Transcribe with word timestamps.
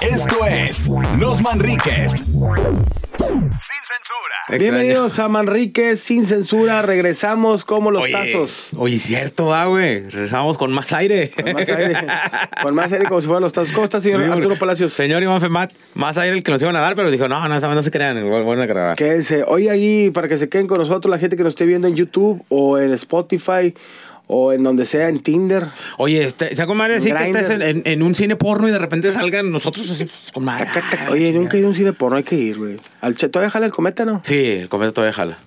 Esto 0.00 0.46
es 0.46 0.88
Los 1.18 1.42
Manriques. 1.42 2.12
Sin 2.12 2.30
censura. 3.18 4.58
Bienvenidos 4.58 5.18
a 5.18 5.28
Manrique 5.28 5.96
sin 5.96 6.24
censura. 6.24 6.80
Regresamos 6.80 7.66
como 7.66 7.90
los 7.90 8.04
Oye, 8.04 8.12
tazos. 8.12 8.70
Oye, 8.74 8.98
cierto, 8.98 9.52
ah, 9.52 9.66
güey. 9.66 10.08
Regresamos 10.08 10.56
con 10.56 10.72
más 10.72 10.94
aire. 10.94 11.30
Con 11.30 11.52
más 11.52 11.68
aire. 11.68 11.94
Con 12.62 12.74
más 12.74 12.90
aire 12.90 13.04
como 13.04 13.20
si 13.20 13.26
fueran 13.26 13.42
los 13.42 13.52
tazos. 13.52 13.74
¿Cómo 13.74 13.84
está, 13.84 14.00
señor 14.00 14.22
Arturo 14.22 14.56
Palacios? 14.58 14.94
Señor 14.94 15.22
Iván 15.22 15.42
Femat, 15.42 15.72
más 15.92 16.16
aire 16.16 16.34
el 16.38 16.42
que 16.42 16.52
nos 16.52 16.62
iban 16.62 16.74
a 16.76 16.80
dar, 16.80 16.94
pero 16.94 17.10
dijo, 17.10 17.28
no, 17.28 17.46
no, 17.46 17.60
no, 17.60 17.74
no 17.74 17.82
se 17.82 17.90
crean, 17.90 18.26
bueno 18.28 18.62
a 18.62 18.66
grabar. 18.66 18.96
Quédense. 18.96 19.44
Hoy 19.46 19.68
ahí, 19.68 20.08
para 20.10 20.26
que 20.26 20.38
se 20.38 20.48
queden 20.48 20.68
con 20.68 20.78
nosotros, 20.78 21.10
la 21.10 21.18
gente 21.18 21.36
que 21.36 21.42
nos 21.42 21.50
esté 21.50 21.66
viendo 21.66 21.86
en 21.86 21.96
YouTube 21.96 22.42
o 22.48 22.78
en 22.78 22.94
Spotify 22.94 23.74
o 24.28 24.52
en 24.52 24.62
donde 24.64 24.84
sea, 24.84 25.08
en 25.08 25.20
Tinder. 25.20 25.66
Oye, 25.98 26.24
este, 26.24 26.54
¿se 26.56 26.66
con 26.66 26.76
madre 26.76 26.96
así 26.96 27.12
que 27.12 27.22
estés 27.24 27.50
en, 27.50 27.62
en- 27.62 27.82
en 27.84 28.02
un 28.02 28.14
cine 28.14 28.36
porno 28.36 28.68
y 28.68 28.72
de 28.72 28.78
repente 28.78 29.12
salgan 29.12 29.50
nosotros 29.52 29.88
así 29.90 30.08
con 30.34 30.44
madre? 30.44 30.66
Taca, 30.66 30.82
taca. 30.90 31.10
Oye, 31.12 31.32
nunca 31.32 31.56
he 31.56 31.60
ido 31.60 31.68
a 31.68 31.70
un 31.70 31.76
cine 31.76 31.92
porno, 31.92 32.16
hay 32.16 32.24
que 32.24 32.34
ir, 32.36 32.58
güey. 32.58 32.76
¿Todavía 33.30 33.50
jala 33.50 33.66
el 33.66 33.72
cometa, 33.72 34.04
no? 34.04 34.20
Sí, 34.24 34.44
el 34.46 34.68
cometa 34.68 34.92
todavía 34.92 35.12
jala. 35.12 35.38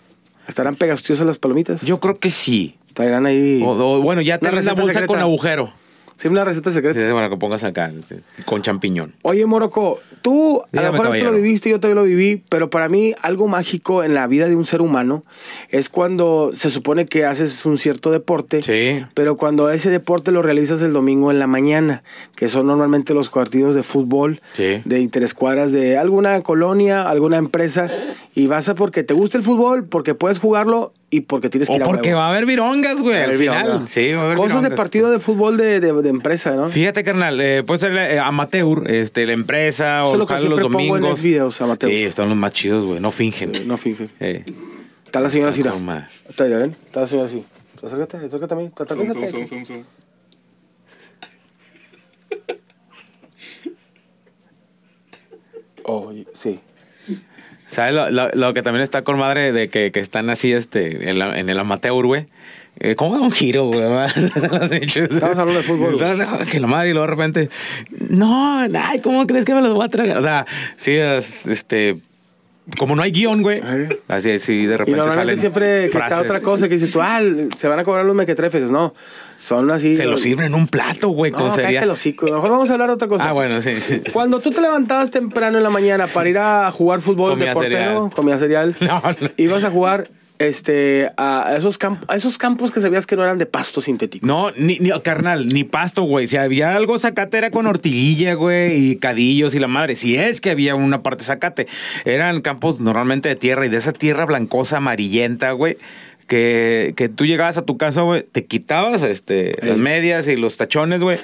¿Estarán 0.47 0.75
pegastiosas 0.75 1.25
las 1.27 1.37
palomitas? 1.37 1.81
Yo 1.81 1.99
creo 1.99 2.17
que 2.19 2.29
sí. 2.31 2.75
Traerán 2.93 3.25
ahí. 3.25 3.61
O, 3.63 3.69
o, 3.71 4.01
bueno, 4.01 4.21
ya 4.21 4.37
tenés 4.39 4.65
la 4.65 4.73
bolsa 4.73 4.87
secreta. 4.93 5.07
con 5.07 5.19
agujero. 5.19 5.73
Sí, 6.19 6.27
una 6.27 6.43
receta 6.43 6.71
secreta. 6.71 6.99
sí, 6.99 7.11
bueno, 7.13 7.29
que 7.29 7.37
pongas 7.37 7.63
acá, 7.63 7.91
sí, 8.07 8.15
con 8.45 8.61
champiñón. 8.61 9.13
Oye, 9.21 9.45
Morocco, 9.45 9.99
tú 10.21 10.61
a 10.75 10.81
lo 10.81 10.91
mejor 10.91 11.15
esto 11.15 11.31
lo 11.31 11.37
viviste, 11.37 11.69
yo 11.69 11.79
también 11.79 11.95
lo 11.95 12.03
viví, 12.03 12.43
pero 12.49 12.69
para 12.69 12.89
mí 12.89 13.13
algo 13.21 13.47
mágico 13.47 14.03
en 14.03 14.13
la 14.13 14.27
vida 14.27 14.47
de 14.47 14.55
un 14.57 14.65
ser 14.65 14.81
humano 14.81 15.23
es 15.69 15.87
cuando 15.89 16.49
se 16.53 16.69
supone 16.69 17.05
que 17.05 17.23
haces 17.25 17.65
un 17.65 17.77
cierto 17.77 18.11
deporte, 18.11 18.61
Sí. 18.61 19.05
pero 19.13 19.37
cuando 19.37 19.69
ese 19.69 19.89
deporte 19.89 20.31
lo 20.33 20.41
realizas 20.41 20.81
el 20.81 20.91
domingo 20.91 21.31
en 21.31 21.39
la 21.39 21.47
mañana, 21.47 22.03
que 22.35 22.49
son 22.49 22.67
normalmente 22.67 23.13
los 23.13 23.29
partidos 23.29 23.73
de 23.75 23.83
fútbol 23.83 24.41
Sí. 24.55 24.81
de 24.83 24.99
interescuadras 24.99 25.71
de 25.71 25.97
alguna 25.97 26.41
colonia, 26.41 27.09
alguna 27.09 27.37
empresa, 27.37 27.87
y 28.35 28.47
vas 28.47 28.67
a 28.67 28.75
porque 28.75 29.03
te 29.03 29.13
gusta 29.13 29.37
el 29.37 29.43
fútbol, 29.43 29.85
porque 29.85 30.15
puedes 30.15 30.39
jugarlo 30.39 30.91
y 31.11 31.21
porque 31.21 31.49
tienes 31.49 31.67
que 31.67 31.73
O 31.73 31.77
ir 31.77 31.83
a 31.83 31.85
porque 31.85 32.09
huevo. 32.09 32.19
va 32.19 32.27
a 32.27 32.29
haber 32.29 32.45
virongas, 32.45 33.01
güey, 33.01 33.17
al 33.17 33.35
final. 33.35 33.63
vironga. 33.65 33.87
Sí, 33.87 34.13
va 34.13 34.21
a 34.21 34.25
haber 34.25 34.37
Cosas 34.37 34.61
de 34.61 34.71
partido 34.71 35.09
de 35.09 35.19
fútbol 35.19 35.57
de, 35.57 35.79
de- 35.79 35.93
de 35.93 36.09
empresa, 36.09 36.51
¿no? 36.55 36.69
Fíjate, 36.69 37.03
carnal, 37.03 37.39
eh, 37.41 37.63
puede 37.63 37.79
ser 37.79 37.97
eh, 37.97 38.19
amateur, 38.19 38.89
este, 38.89 39.25
la 39.25 39.33
empresa 39.33 39.97
Eso 40.01 40.09
o 40.09 40.13
es 40.13 40.19
lo 40.19 40.25
que 40.27 40.33
los 40.33 40.41
siempre 40.43 40.63
pongo 40.65 40.79
en 40.79 40.87
domingos. 40.87 41.09
los 41.09 41.21
videos, 41.23 41.61
amateur. 41.61 41.91
Sí, 41.91 42.03
están 42.03 42.29
los 42.29 42.37
más 42.37 42.53
chidos, 42.53 42.85
güey, 42.85 42.99
no 42.99 43.11
fingen. 43.11 43.67
No 43.67 43.77
finge. 43.77 44.09
Eh, 44.19 44.45
Está 45.05 45.19
la 45.21 45.29
señora 45.31 45.51
Cira. 45.53 45.73
Está 46.29 46.43
¿ven? 46.43 46.75
Está 46.85 47.01
la 47.01 47.07
señora 47.07 47.27
así. 47.27 47.43
Acércate, 47.83 48.17
acércate 48.17 48.53
a 48.53 48.57
mí. 48.57 48.69
Acércate. 48.77 49.85
Oh, 55.83 56.11
sí. 56.33 56.59
¿Sabes 57.69 57.93
lo, 57.93 58.09
lo- 58.09 58.29
lo 58.33 58.53
que 58.53 58.61
también 58.63 58.81
está 58.83 59.03
con 59.03 59.17
madre 59.17 59.51
de 59.53 59.69
que, 59.69 59.91
que 59.91 59.99
están 60.01 60.29
así 60.29 60.51
este, 60.51 61.09
en, 61.09 61.19
la- 61.19 61.39
en 61.39 61.49
el 61.49 61.57
amateur, 61.59 62.05
güey? 62.05 62.25
Eh, 62.79 62.95
¿Cómo 62.95 63.15
da 63.15 63.21
un 63.21 63.31
giro, 63.31 63.65
güey? 63.67 63.81
Estamos 64.71 65.37
hablando 65.37 65.53
de 65.57 65.63
fútbol, 65.63 65.95
güey. 65.97 66.45
Que 66.47 66.59
la 66.59 66.67
madre 66.67 66.89
y 66.89 66.93
luego 66.93 67.05
de 67.07 67.11
repente, 67.11 67.49
no, 68.09 68.59
ay, 68.61 68.99
¿cómo 69.01 69.25
crees 69.27 69.45
que 69.45 69.53
me 69.53 69.61
los 69.61 69.73
voy 69.73 69.85
a 69.85 69.89
tragar? 69.89 70.17
O 70.17 70.21
sea, 70.21 70.45
sí, 70.77 70.91
es, 70.95 71.45
este, 71.45 71.97
como 72.77 72.95
no 72.95 73.01
hay 73.01 73.11
guion, 73.11 73.41
güey. 73.41 73.61
Así, 74.07 74.37
sí, 74.39 74.65
de 74.65 74.73
Y 74.73 74.77
repente 74.77 74.91
normalmente 74.97 75.15
salen 75.21 75.37
siempre 75.39 75.79
que 75.81 75.85
está 75.87 76.07
frases. 76.07 76.25
otra 76.25 76.41
cosa 76.41 76.67
que 76.67 76.75
dices 76.75 76.91
tú, 76.91 76.99
ah, 77.01 77.19
se 77.57 77.67
van 77.67 77.79
a 77.79 77.83
cobrar 77.83 78.05
los 78.05 78.15
mequetrefes. 78.15 78.69
No, 78.69 78.93
son 79.39 79.69
así. 79.71 79.95
Se 79.95 80.05
lo 80.05 80.17
sirven 80.17 80.47
en 80.47 80.55
un 80.55 80.67
plato, 80.67 81.09
güey, 81.09 81.31
No, 81.31 81.37
con 81.49 81.59
el 81.59 81.89
hocico. 81.89 82.25
Mejor 82.25 82.49
vamos 82.51 82.69
a 82.69 82.73
hablar 82.73 82.89
de 82.89 82.93
otra 82.95 83.07
cosa. 83.07 83.29
Ah, 83.29 83.31
bueno, 83.33 83.61
sí, 83.61 83.79
sí. 83.81 84.01
Cuando 84.13 84.39
tú 84.39 84.49
te 84.51 84.61
levantabas 84.61 85.11
temprano 85.11 85.57
en 85.57 85.63
la 85.63 85.69
mañana 85.69 86.07
para 86.07 86.29
ir 86.29 86.37
a 86.37 86.71
jugar 86.71 87.01
fútbol 87.01 87.31
Comía 87.31 87.47
de 87.49 87.53
portero, 87.53 87.75
cereal. 87.77 88.09
comía 88.15 88.37
cereal, 88.37 88.75
No, 88.81 89.01
no. 89.01 89.29
ibas 89.37 89.63
a 89.63 89.69
jugar 89.71 90.07
este, 90.39 91.11
a, 91.17 91.53
esos 91.57 91.77
campos, 91.77 92.05
a 92.09 92.15
esos 92.15 92.37
campos 92.37 92.71
que 92.71 92.79
sabías 92.79 93.05
que 93.05 93.15
no 93.15 93.23
eran 93.23 93.37
de 93.37 93.45
pasto 93.45 93.81
sintético. 93.81 94.25
No, 94.25 94.51
ni, 94.51 94.77
ni 94.79 94.89
carnal, 95.01 95.47
ni 95.47 95.65
pasto, 95.65 96.03
güey. 96.03 96.27
Si 96.27 96.37
había 96.37 96.75
algo 96.75 96.97
zacate 96.97 97.37
era 97.37 97.51
con 97.51 97.67
ortiguilla, 97.67 98.33
güey, 98.33 98.91
y 98.91 98.95
cadillos 98.95 99.53
y 99.53 99.59
la 99.59 99.67
madre. 99.67 99.97
Si 99.97 100.17
es 100.17 100.41
que 100.41 100.49
había 100.49 100.75
una 100.75 101.03
parte 101.03 101.25
zacate. 101.25 101.67
Eran 102.05 102.41
campos 102.41 102.79
normalmente 102.79 103.29
de 103.29 103.35
tierra 103.35 103.65
y 103.65 103.69
de 103.69 103.77
esa 103.77 103.91
tierra 103.91 104.25
blancosa, 104.25 104.77
amarillenta, 104.77 105.51
güey. 105.51 105.77
Que, 106.29 106.93
que 106.95 107.09
tú 107.09 107.25
llegabas 107.25 107.57
a 107.57 107.65
tu 107.65 107.77
casa, 107.77 108.03
güey, 108.03 108.21
te 108.21 108.45
quitabas 108.45 109.01
este, 109.01 109.57
las 109.63 109.77
medias 109.77 110.27
y 110.27 110.35
los 110.35 110.57
tachones, 110.57 111.01
güey, 111.01 111.17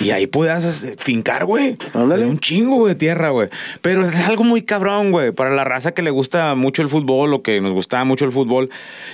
y 0.00 0.10
ahí 0.10 0.26
podías 0.26 0.64
este, 0.64 0.96
fincar, 0.96 1.44
güey. 1.44 1.76
Ándale. 1.92 2.24
Un 2.24 2.38
chingo, 2.38 2.76
güey, 2.76 2.94
de 2.94 2.98
tierra, 2.98 3.28
güey. 3.28 3.50
Pero 3.82 4.06
es 4.06 4.16
algo 4.16 4.44
muy 4.44 4.62
cabrón, 4.62 5.12
güey, 5.12 5.32
para 5.32 5.50
la 5.50 5.64
raza 5.64 5.92
que 5.92 6.00
le 6.00 6.10
gusta 6.10 6.54
mucho 6.54 6.80
el 6.80 6.88
fútbol 6.88 7.34
o 7.34 7.42
que 7.42 7.60
nos 7.60 7.74
gustaba 7.74 8.04
mucho 8.04 8.24
el 8.24 8.32
fútbol. 8.32 8.70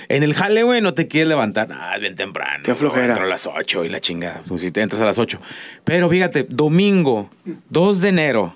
En 0.07 0.23
el 0.23 0.33
jale, 0.33 0.63
güey, 0.63 0.79
no 0.79 0.93
te 0.93 1.09
quieres 1.09 1.27
levantar, 1.27 1.67
ah, 1.69 1.97
bien 1.99 2.15
temprano. 2.15 2.63
Qué 2.63 2.73
flojera. 2.73 3.07
Entro 3.07 3.25
a 3.25 3.27
las 3.27 3.45
8 3.45 3.83
y 3.83 3.89
la 3.89 3.99
chingada. 3.99 4.41
Pues 4.47 4.61
si 4.61 4.71
te 4.71 4.81
entras 4.81 5.01
a 5.01 5.05
las 5.05 5.17
8. 5.17 5.37
Pero 5.83 6.09
fíjate, 6.09 6.47
domingo, 6.49 7.29
2 7.69 7.99
de 7.99 8.07
enero, 8.07 8.55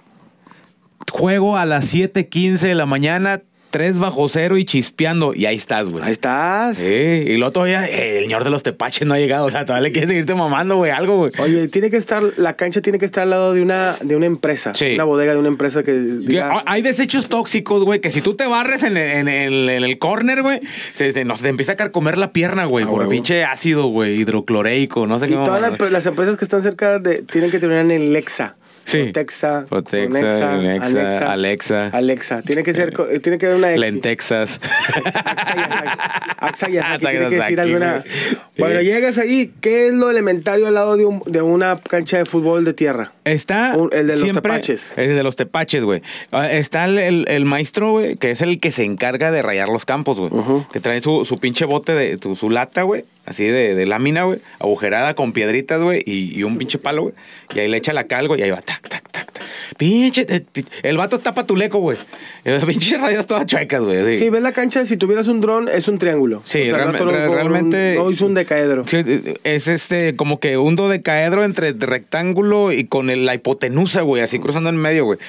juego 1.12 1.58
a 1.58 1.66
las 1.66 1.94
7:15 1.94 2.68
de 2.68 2.76
la 2.76 2.86
mañana, 2.86 3.42
3 3.70 4.00
bajo 4.00 4.28
cero 4.30 4.58
y 4.58 4.66
chispeando. 4.66 5.34
Y 5.34 5.46
ahí 5.46 5.56
estás, 5.56 5.90
güey. 5.90 6.04
Ahí 6.04 6.12
estás. 6.12 6.78
Sí, 6.78 6.84
y 6.94 7.38
luego 7.38 7.52
todavía 7.52 7.88
eh, 7.88 8.20
el 8.20 8.24
señor 8.26 8.44
de 8.44 8.50
los 8.50 8.64
tepaches 8.64 9.08
no 9.08 9.14
ha 9.14 9.20
llegado. 9.20 9.46
O 9.46 9.50
sea, 9.50 9.66
todavía 9.66 9.88
le 9.88 9.92
quieres 9.92 10.10
seguirte 10.10 10.34
mamando, 10.36 10.76
güey, 10.76 10.92
algo, 10.92 11.18
güey. 11.18 11.32
Oye, 11.40 11.68
tiene 11.68 11.90
que 11.90 11.98
estar, 11.98 12.24
la 12.38 12.54
cancha 12.56 12.82
tiene 12.82 13.00
que 13.00 13.06
estar 13.06 13.24
al 13.24 13.30
lado 13.30 13.54
de 13.54 13.62
una, 13.62 13.96
de 14.02 14.16
una 14.16 14.26
empresa. 14.26 14.74
Sí. 14.74 14.96
Una 14.96 15.04
bodega 15.04 15.34
de 15.34 15.40
una 15.40 15.48
empresa 15.50 15.84
que 15.84 15.94
diga, 15.94 16.64
Hay 16.66 16.82
desechos 16.82 17.30
tóxicos, 17.30 17.84
güey, 17.84 18.02
que 18.02 18.12
si 18.12 18.22
tú 18.22 18.36
te 18.36 18.46
barres 18.48 18.84
en 18.84 18.98
el, 18.98 19.12
en 19.12 19.28
el, 19.28 19.70
en 19.70 19.84
el 19.84 20.00
corner, 20.00 20.42
güey, 20.42 20.60
se, 20.94 21.12
se 21.12 21.26
nos 21.26 21.42
te 21.42 21.50
empieza 21.50 21.74
a 21.74 21.76
carcomer 21.76 22.18
la 22.18 22.34
pierna, 22.34 22.66
güey, 22.66 22.86
Ah, 22.86 22.90
por 22.90 23.08
pinche 23.08 23.44
ácido, 23.44 23.88
güey, 23.88 24.16
hidrocloreico, 24.22 25.06
no 25.08 25.20
sé 25.20 25.26
y 25.26 25.30
qué. 25.30 25.36
todas 25.36 25.62
mamada. 25.62 25.90
las, 25.90 26.06
empresas 26.06 26.38
que 26.38 26.46
están 26.46 26.62
cerca 26.62 27.00
de, 27.00 27.24
tienen 27.24 27.52
que 27.52 27.60
tener 27.60 27.90
en 27.92 28.14
Lexa. 28.14 28.56
Sí. 28.90 29.04
Protexa, 29.04 29.66
Protexa, 29.70 30.08
Conexa, 30.20 30.54
Alexa, 30.82 31.32
Alexa. 31.32 31.88
Alexa. 31.90 32.42
Tiene 32.42 32.64
que 32.64 32.74
ser, 32.74 32.92
co- 32.92 33.06
tiene 33.22 33.38
que 33.38 33.46
haber 33.46 33.58
una 33.60 33.70
X. 33.72 33.80
Lentexas. 33.82 34.60
Axa 36.40 36.70
y 36.70 36.78
Axa 36.80 36.96
y 36.96 37.00
tiene 37.00 37.30
que 37.30 37.36
decir 37.36 37.60
alguna. 37.60 38.04
Bueno, 38.58 38.82
llegas 38.82 39.18
ahí, 39.18 39.52
¿qué 39.62 39.88
es 39.88 39.94
lo 39.94 40.10
elementario 40.10 40.68
al 40.68 40.74
lado 40.74 40.98
de, 40.98 41.06
un- 41.06 41.22
de 41.26 41.42
una 41.42 41.80
cancha 41.80 42.18
de 42.18 42.26
fútbol 42.26 42.66
de 42.66 42.74
tierra? 42.74 43.12
Está. 43.26 43.76
Un- 43.78 43.90
el 43.94 44.08
de 44.08 44.14
los 44.14 44.22
siempre- 44.22 44.42
tepaches. 44.42 44.94
El 44.98 45.16
de 45.16 45.24
los 45.24 45.36
tepaches, 45.36 45.84
güey. 45.84 46.02
Ah, 46.32 46.50
Está 46.52 46.86
el, 46.86 46.98
el- 46.98 47.26
el 47.28 47.46
maestro, 47.46 47.92
güey, 47.92 48.16
que 48.18 48.32
es 48.32 48.42
el 48.42 48.60
que 48.60 48.72
se 48.72 48.84
encarga 48.84 49.32
de 49.32 49.42
rayar 49.42 49.70
los 49.70 49.86
campos, 49.86 50.20
güey. 50.20 50.32
Ujú. 50.34 50.66
Que 50.72 50.80
trae 50.80 51.02
su, 51.02 51.26
su 51.26 51.38
pinche 51.38 51.66
bote 51.66 51.94
de 51.94 52.18
su 52.36 52.50
lata, 52.50 52.82
güey. 52.84 53.06
Así 53.30 53.46
de, 53.46 53.76
de 53.76 53.86
lámina, 53.86 54.24
güey. 54.24 54.40
Agujerada 54.60 55.14
con 55.14 55.34
piedritas, 55.34 55.80
güey. 55.80 56.02
Y, 56.04 56.36
y 56.36 56.44
un 56.44 56.58
pinche 56.58 56.80
palo, 56.80 57.04
güey. 57.04 57.14
Y 57.56 57.60
ahí 57.60 57.68
le 57.68 57.78
echa 57.78 57.94
la 57.94 58.06
cal. 58.06 58.28
Y 58.38 58.42
ahí 58.42 58.50
va, 58.50 58.62
tac, 58.62 58.90
tac. 58.90 59.09
Pinche. 59.78 60.26
eh, 60.30 60.44
El 60.84 60.98
vato 60.98 61.20
tapa 61.20 61.46
tu 61.46 61.56
leco, 61.56 61.80
güey. 61.80 61.98
Las 62.44 62.66
pinches 62.66 63.00
rayas 63.00 63.26
todas 63.28 63.46
chuecas, 63.46 63.82
güey. 63.82 64.18
Sí, 64.18 64.30
ves 64.30 64.42
la 64.42 64.52
cancha, 64.52 64.86
si 64.86 64.98
tuvieras 64.98 65.28
un 65.28 65.42
dron, 65.42 65.68
es 65.70 65.88
un 65.88 66.00
triángulo. 66.00 66.42
Sí, 66.46 66.60
el 66.62 66.76
realme- 66.76 66.92
vato 66.94 67.06
no- 67.06 67.12
re- 67.12 67.26
no- 67.28 67.34
realmente- 67.34 67.96
No 67.96 68.10
hizo 68.12 68.26
un 68.26 68.34
decaedro. 68.34 68.86
Sí, 68.88 68.98
es 69.44 69.68
este 69.68 70.16
como 70.16 70.40
que 70.40 70.58
un 70.58 70.76
dodecaedro 70.76 71.44
entre 71.44 71.74
rectángulo 71.74 72.72
y 72.72 72.86
con 72.86 73.10
el- 73.10 73.26
la 73.26 73.36
hipotenusa, 73.36 74.02
güey, 74.02 74.22
así 74.24 74.40
cruzando 74.40 74.70
en 74.70 74.78
medio, 74.78 75.06
güey. 75.06 75.20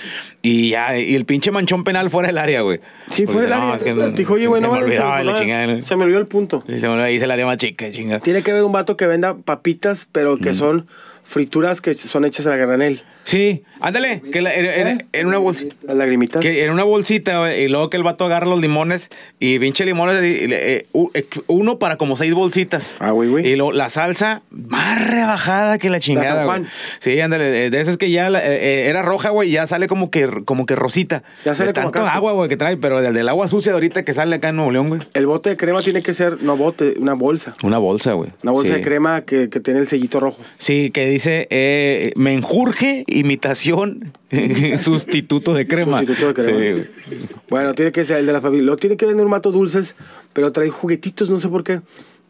Y 0.43 0.71
ya, 0.71 0.99
y 0.99 1.15
el 1.15 1.25
pinche 1.27 1.51
manchón 1.51 1.85
penal 1.85 2.11
fuera 2.11 2.29
del 2.29 2.39
área, 2.39 2.63
güey. 2.63 2.81
Sí, 3.09 3.27
fue 3.27 3.45
el 3.47 3.53
área. 3.53 3.67
no, 3.67 3.75
es 3.75 3.85
que 3.85 3.93
Dijo, 4.21 4.35
oye, 4.35 4.47
güey, 4.47 4.61
se 4.63 4.67
no 4.67 4.73
me 4.75 4.81
no, 4.81 4.87
la 4.87 5.23
no, 5.23 5.35
chingada. 5.35 5.67
¿no? 5.67 5.83
Se 5.83 5.97
me 5.97 6.05
olvidó 6.05 6.19
el 6.19 6.27
punto. 6.27 6.63
Sí, 6.67 6.79
se 6.79 6.87
me 6.87 6.95
olvidó, 6.95 7.09
hice 7.11 7.27
la 7.27 7.37
llama 7.37 7.57
chica, 7.57 7.91
chinga. 7.91 8.21
Tiene 8.21 8.43
que 8.43 8.51
haber 8.51 8.65
un 8.65 8.73
vato 8.73 8.97
que 8.97 9.07
venda 9.07 9.35
papitas, 9.37 10.07
pero 10.11 10.39
que 10.39 10.53
son 10.55 10.87
frituras 11.25 11.81
que 11.81 11.95
son 11.95 12.25
hechas 12.25 12.47
a 12.47 12.57
granel. 12.57 13.03
Sí, 13.31 13.63
ándale, 13.79 14.23
que 14.33 14.41
la- 14.41 14.53
en, 14.53 14.67
en- 14.89 15.07
en 15.13 15.27
una 15.29 15.39
bolsita. 15.39 15.77
Las 15.85 15.97
lagrimitas. 15.97 16.43
Que 16.43 16.65
en 16.65 16.71
una 16.73 16.83
bolsita, 16.83 17.55
y 17.57 17.69
luego 17.69 17.89
que 17.89 17.97
el 17.97 18.03
vato 18.03 18.25
agarra 18.25 18.45
los 18.47 18.61
limones 18.61 19.09
y 19.39 19.61
pinche 19.61 19.85
limones, 19.85 20.21
y- 20.25 20.47
y 20.47 20.53
eh, 20.53 20.87
eh, 21.15 21.25
uno 21.47 21.79
para 21.79 21.97
como 21.97 22.17
seis 22.17 22.35
bolsitas. 22.35 22.97
Ah, 22.99 23.13
güey, 23.13 23.29
güey. 23.29 23.47
Y 23.47 23.55
luego 23.55 23.71
la 23.71 23.89
salsa 23.89 24.43
más 24.51 25.09
rebajada 25.09 25.79
que 25.79 25.91
la 25.91 26.01
chingada. 26.01 26.27
San 26.29 26.35
güey. 26.39 26.47
Juan. 26.47 26.69
Sí, 26.99 27.21
ándale, 27.21 27.71
de, 27.71 27.81
esas 27.81 27.99
que 27.99 28.11
ya 28.11 28.31
la- 28.31 28.41
eh, 28.45 28.57
eh, 28.57 28.87
era 28.89 29.03
roja, 29.03 29.31
güey, 29.31 29.49
y 29.51 29.53
ya 29.53 29.67
sale 29.69 29.87
como 29.87 30.11
que, 30.11 30.29
como 30.45 30.67
que 30.67 30.75
rosita. 30.75 31.23
Ya 31.45 31.55
sale 31.55 31.69
de 31.69 31.75
como 31.75 31.93
tanto 31.93 32.09
acá. 32.09 32.17
agua, 32.17 32.33
güey, 32.33 32.49
que 32.49 32.57
trae, 32.57 32.77
pero 32.79 33.01
del, 33.01 33.15
del 33.15 33.29
agua 33.29 33.47
sucia 33.47 33.71
de 33.71 33.75
ahorita 33.77 34.05
que 34.05 34.13
sale 34.13 34.35
acá 34.35 34.49
en 34.49 34.57
Nuevo 34.57 34.73
León, 34.73 34.89
güey. 34.89 35.01
El 35.15 35.27
bote 35.29 35.51
de 35.51 35.57
crema 35.57 35.83
tiene 35.83 36.03
que 36.03 36.15
ser, 36.15 36.43
no 36.43 36.57
bote, 36.57 36.95
una 36.99 37.15
bolsa. 37.15 37.55
Una 37.63 37.79
bolsa, 37.79 38.15
güey. 38.15 38.31
Una 38.43 38.51
bolsa 38.51 38.73
Sí. 38.73 38.79
de 38.79 38.83
crema 38.83 39.23
que, 39.23 39.49
que 39.51 39.61
tiene 39.61 39.79
el 39.79 39.87
sellito 39.87 40.19
rojo. 40.19 40.39
Sí, 40.59 40.91
que 40.91 41.07
dice 41.09 41.47
eh, 41.51 42.13
menjurje, 42.17 43.05
imitación, 43.21 44.13
sustituto 44.81 45.55
de 45.55 45.67
crema. 45.67 45.99
Sustituto 46.01 46.29
de 46.29 46.35
crema. 46.35 46.59
Sí, 46.59 46.71
güey. 46.73 47.37
Bueno, 47.49 47.75
tiene 47.75 47.93
que 47.93 48.05
ser 48.05 48.19
el 48.19 48.27
de 48.27 48.33
la 48.33 48.41
familia. 48.41 48.67
Lo 48.67 48.77
tiene 48.77 48.97
que 48.97 49.07
vender 49.07 49.25
un 49.25 49.31
mato 49.31 49.51
dulces, 49.53 49.95
pero 50.33 50.53
trae 50.53 50.69
juguetitos, 50.71 51.31
no 51.31 51.41
sé 51.41 51.49
por 51.49 51.65
qué. 51.65 51.81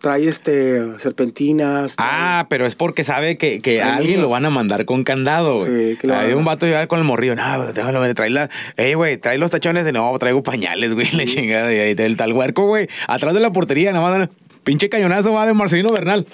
trae 0.00 0.26
este 0.28 0.80
serpentinas. 0.98 1.94
trae- 1.94 2.06
Ah, 2.08 2.46
pero 2.48 2.64
es 2.66 2.74
porque 2.74 3.04
sabe 3.04 3.36
que, 3.36 3.60
que 3.60 3.82
a 3.82 3.96
alguien 3.96 4.12
niños. 4.12 4.22
lo 4.22 4.28
van 4.30 4.46
a 4.46 4.50
mandar 4.50 4.86
con 4.86 5.04
candado, 5.04 5.58
güey. 5.58 5.96
Sí, 6.00 6.10
Hay 6.10 6.32
a- 6.32 6.36
un 6.38 6.44
vato 6.46 6.64
llegar 6.64 6.88
con 6.88 6.98
el 7.00 7.04
morrillo. 7.04 7.36
No, 7.36 7.66
déjalo, 7.72 8.14
trae 8.14 8.30
la. 8.30 8.48
Ey, 8.78 8.94
güey, 8.94 9.18
trae 9.18 9.36
los 9.36 9.50
tachones. 9.50 9.84
de 9.84 9.92
No, 9.92 10.18
traigo 10.18 10.42
pañales, 10.42 10.94
güey. 10.94 11.06
La 11.12 11.26
chingada. 11.26 11.70
Y 11.74 11.78
ahí 11.78 11.94
el 11.98 12.16
tal 12.16 12.32
huerco, 12.32 12.64
güey. 12.66 12.88
Atrás 13.08 13.34
de 13.34 13.40
la 13.40 13.52
portería, 13.52 13.92
nada 13.92 14.18
más. 14.18 14.28
Pinche 14.64 14.88
cañonazo 14.88 15.32
va 15.34 15.44
de 15.46 15.52
Marcelino 15.52 15.90
Bernal. 15.90 16.26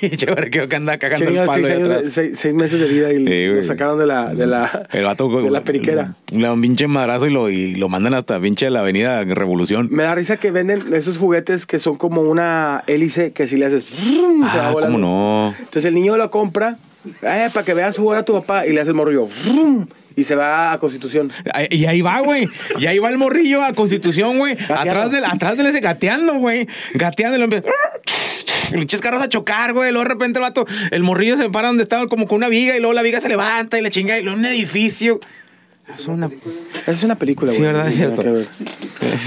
Che, 0.16 0.26
huerqueo 0.26 0.68
que 0.68 0.76
anda 0.76 0.98
cagando 0.98 1.28
el 1.30 1.46
palo 1.46 1.66
seis, 1.66 1.76
años- 1.76 1.90
atrás. 1.90 2.12
seis- 2.12 2.38
seis 2.38 2.54
meses 2.54 2.80
de 2.80 2.86
vida 2.88 3.12
y 3.12 3.26
Sí, 3.26 3.46
lo 3.46 3.62
sacaron 3.62 3.98
de 3.98 4.06
la, 4.06 4.34
de 4.34 4.46
la, 4.46 4.88
El 4.92 5.04
vato, 5.04 5.28
de 5.42 5.50
la 5.50 5.62
periquera. 5.64 6.14
Le 6.30 6.42
da 6.46 6.52
un 6.52 6.60
pinche 6.60 6.86
madrazo 6.86 7.26
y 7.26 7.30
lo, 7.30 7.50
y 7.50 7.74
lo 7.74 7.88
mandan 7.88 8.14
hasta 8.14 8.40
pinche 8.40 8.68
la 8.70 8.80
avenida 8.80 9.22
Revolución. 9.24 9.88
Me 9.90 10.02
da 10.04 10.14
risa 10.14 10.36
que 10.38 10.50
venden 10.50 10.92
esos 10.94 11.18
juguetes 11.18 11.66
que 11.66 11.78
son 11.78 11.96
como 11.96 12.22
una 12.22 12.84
hélice 12.86 13.32
que 13.32 13.46
si 13.46 13.56
le 13.56 13.66
haces... 13.66 13.84
se 13.84 14.58
va 14.58 14.68
Ah, 14.68 14.70
volando. 14.72 14.96
cómo 14.96 14.98
no. 14.98 15.54
Entonces 15.58 15.84
el 15.86 15.94
niño 15.94 16.16
lo 16.16 16.30
compra 16.30 16.76
eh, 17.22 17.48
para 17.52 17.64
que 17.66 17.74
veas 17.74 17.96
jugar 17.96 18.18
a 18.20 18.24
tu 18.24 18.32
papá 18.32 18.66
y 18.66 18.72
le 18.72 18.80
hace 18.80 18.90
el 18.90 18.96
morrillo. 18.96 19.26
¡frum! 19.26 19.86
Y 20.14 20.24
se 20.24 20.34
va 20.34 20.72
a 20.72 20.78
Constitución. 20.78 21.32
Y 21.70 21.86
ahí 21.86 22.02
va, 22.02 22.20
güey. 22.20 22.46
Y 22.78 22.84
ahí 22.84 22.98
va 22.98 23.08
el 23.08 23.16
morrillo 23.16 23.62
a 23.64 23.72
Constitución, 23.72 24.36
güey. 24.36 24.52
Atrás 24.68 25.10
del, 25.10 25.24
atrás 25.24 25.56
del 25.56 25.64
ese 25.68 25.80
gateando, 25.80 26.34
güey. 26.34 26.68
Gateando 26.92 27.36
y 27.36 27.38
lo 27.38 27.44
empieza. 27.44 27.66
Pinches 28.72 29.00
carros 29.00 29.22
a 29.22 29.28
chocar, 29.28 29.72
güey. 29.72 29.90
Luego 29.92 30.04
de 30.08 30.14
repente 30.14 30.38
el 30.38 30.42
vato, 30.42 30.66
el 30.90 31.02
morrillo 31.02 31.36
se 31.36 31.48
para 31.50 31.68
donde 31.68 31.82
estaba 31.82 32.06
como 32.06 32.26
con 32.26 32.36
una 32.36 32.48
viga 32.48 32.76
y 32.76 32.80
luego 32.80 32.92
la 32.94 33.02
viga 33.02 33.20
se 33.20 33.28
levanta 33.28 33.78
y 33.78 33.82
la 33.82 33.90
chinga 33.90 34.18
y 34.18 34.22
luego 34.22 34.38
un 34.38 34.44
edificio. 34.46 35.20
Es 35.98 36.06
una. 36.06 36.30
Es 36.86 37.02
una 37.02 37.16
película, 37.16 37.52
Sí, 37.52 37.58
güey. 37.58 37.72
¿verdad? 37.72 37.88
Es 37.88 37.96
cierto. 37.96 38.22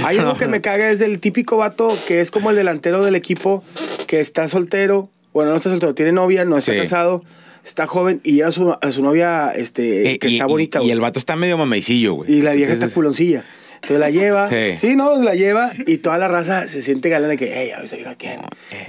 Hay 0.05 0.17
algo 0.17 0.37
que 0.37 0.47
me 0.47 0.61
caga, 0.61 0.89
es 0.89 1.01
el 1.01 1.19
típico 1.19 1.57
vato 1.57 1.95
que 2.07 2.21
es 2.21 2.31
como 2.31 2.49
el 2.49 2.55
delantero 2.55 3.03
del 3.03 3.15
equipo, 3.15 3.63
que 4.07 4.19
está 4.19 4.47
soltero, 4.47 5.09
bueno, 5.33 5.51
no 5.51 5.57
está 5.57 5.69
soltero, 5.69 5.93
tiene 5.93 6.11
novia, 6.13 6.45
no 6.45 6.57
está 6.57 6.71
Sí. 6.73 6.79
casado, 6.79 7.23
está 7.65 7.87
joven 7.87 8.21
y 8.23 8.37
ya 8.37 8.47
a 8.47 8.51
su, 8.51 8.71
a 8.79 8.91
su 8.91 9.01
novia 9.01 9.51
este, 9.55 10.11
Eh, 10.13 10.19
que 10.19 10.29
y- 10.29 10.33
está 10.35 10.45
y- 10.45 10.47
bonita, 10.49 10.77
Y, 10.79 10.81
güey. 10.83 10.91
el 10.91 11.01
vato 11.01 11.19
está 11.19 11.35
medio 11.35 11.57
mameicillo, 11.57 12.13
güey. 12.13 12.31
Y 12.33 12.41
la 12.41 12.53
vieja 12.53 12.73
está 12.73 12.87
culoncilla. 12.89 13.43
Entonces 13.75 13.99
la 13.99 14.09
lleva. 14.09 14.49
Sí. 14.49 14.77
Sí, 14.77 14.95
no, 14.95 15.21
la 15.21 15.35
lleva 15.35 15.71
y 15.85 15.97
toda 15.97 16.17
la 16.17 16.27
raza 16.27 16.67
se 16.67 16.81
siente 16.81 17.09
galana 17.09 17.29
de 17.29 17.37
que, 17.37 17.51
hey, 17.53 17.71
¿esa 17.83 17.95
vieja 17.95 18.15
quién? 18.15 18.41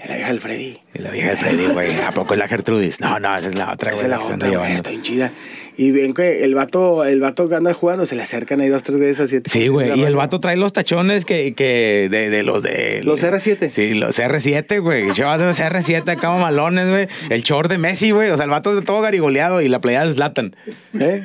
La 0.09 0.15
vieja 0.15 0.29
del 0.29 0.41
Freddy. 0.41 0.79
La 0.95 1.11
vieja 1.11 1.31
de 1.31 1.37
Freddy, 1.37 1.67
güey. 1.67 2.01
¿A 2.01 2.11
poco 2.13 2.35
es 2.35 2.39
la 2.39 2.49
Gertrudis? 2.49 3.01
No, 3.01 3.19
no, 3.21 3.35
esa 3.37 3.49
es 3.49 3.55
la 3.59 3.73
otra, 3.73 3.91
Esa 3.93 4.01
güey. 4.01 4.05
es 4.05 4.11
la 4.11 4.17
anda 4.33 4.47
otra, 4.47 4.59
güey, 4.59 4.73
está 4.77 4.91
bien 4.91 5.03
chida. 5.03 5.33
Y 5.79 5.91
ven 5.91 6.15
que 6.15 6.43
el 6.45 6.55
vato, 6.55 7.05
el 7.05 7.21
vato 7.21 7.49
que 7.49 7.55
anda 7.55 7.75
jugando, 7.75 8.07
se 8.07 8.17
le 8.17 8.23
acercan 8.23 8.61
ahí 8.61 8.69
dos, 8.69 8.83
tres 8.83 8.99
veces 8.99 9.21
así. 9.21 9.41
Sí, 9.45 9.69
güey. 9.69 9.99
Y 9.99 10.05
el 10.05 10.17
vato 10.17 10.41
trae 10.41 10.57
los 10.57 10.73
tachones 10.73 11.25
que, 11.25 11.55
que 11.55 12.09
de, 12.11 12.31
de 12.31 12.43
los 12.43 12.63
de. 12.63 13.03
Los 13.05 13.23
R7. 13.23 13.69
Sí, 13.69 13.95
los 13.95 14.19
R7, 14.19 14.81
güey. 14.81 15.07
De 15.07 15.13
R7 15.13 16.09
acá 16.09 16.31
malones, 16.37 16.89
güey. 16.89 17.09
El 17.31 17.43
short 17.43 17.71
de 17.71 17.79
Messi, 17.79 18.11
güey. 18.11 18.31
O 18.31 18.37
sea, 18.37 18.45
el 18.45 18.51
vato 18.51 18.75
de 18.75 18.83
todo 18.83 19.01
garigoleado 19.01 19.61
y 19.61 19.69
la 19.69 19.81
playa 19.81 20.07
de 20.07 20.13
Zlatan. 20.13 20.57
¿Eh? 20.99 21.25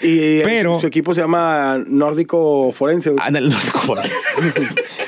Sí. 0.00 0.06
Y 0.06 0.42
Pero- 0.42 0.80
su, 0.80 0.86
equipo 0.86 1.14
se 1.14 1.20
llama 1.22 1.82
Nórdico 1.86 2.72
Forense. 2.72 3.10
güey. 3.10 3.22
Ándale, 3.26 3.48
no 3.48 3.60
sé 3.60 3.70
cómo. 3.72 3.94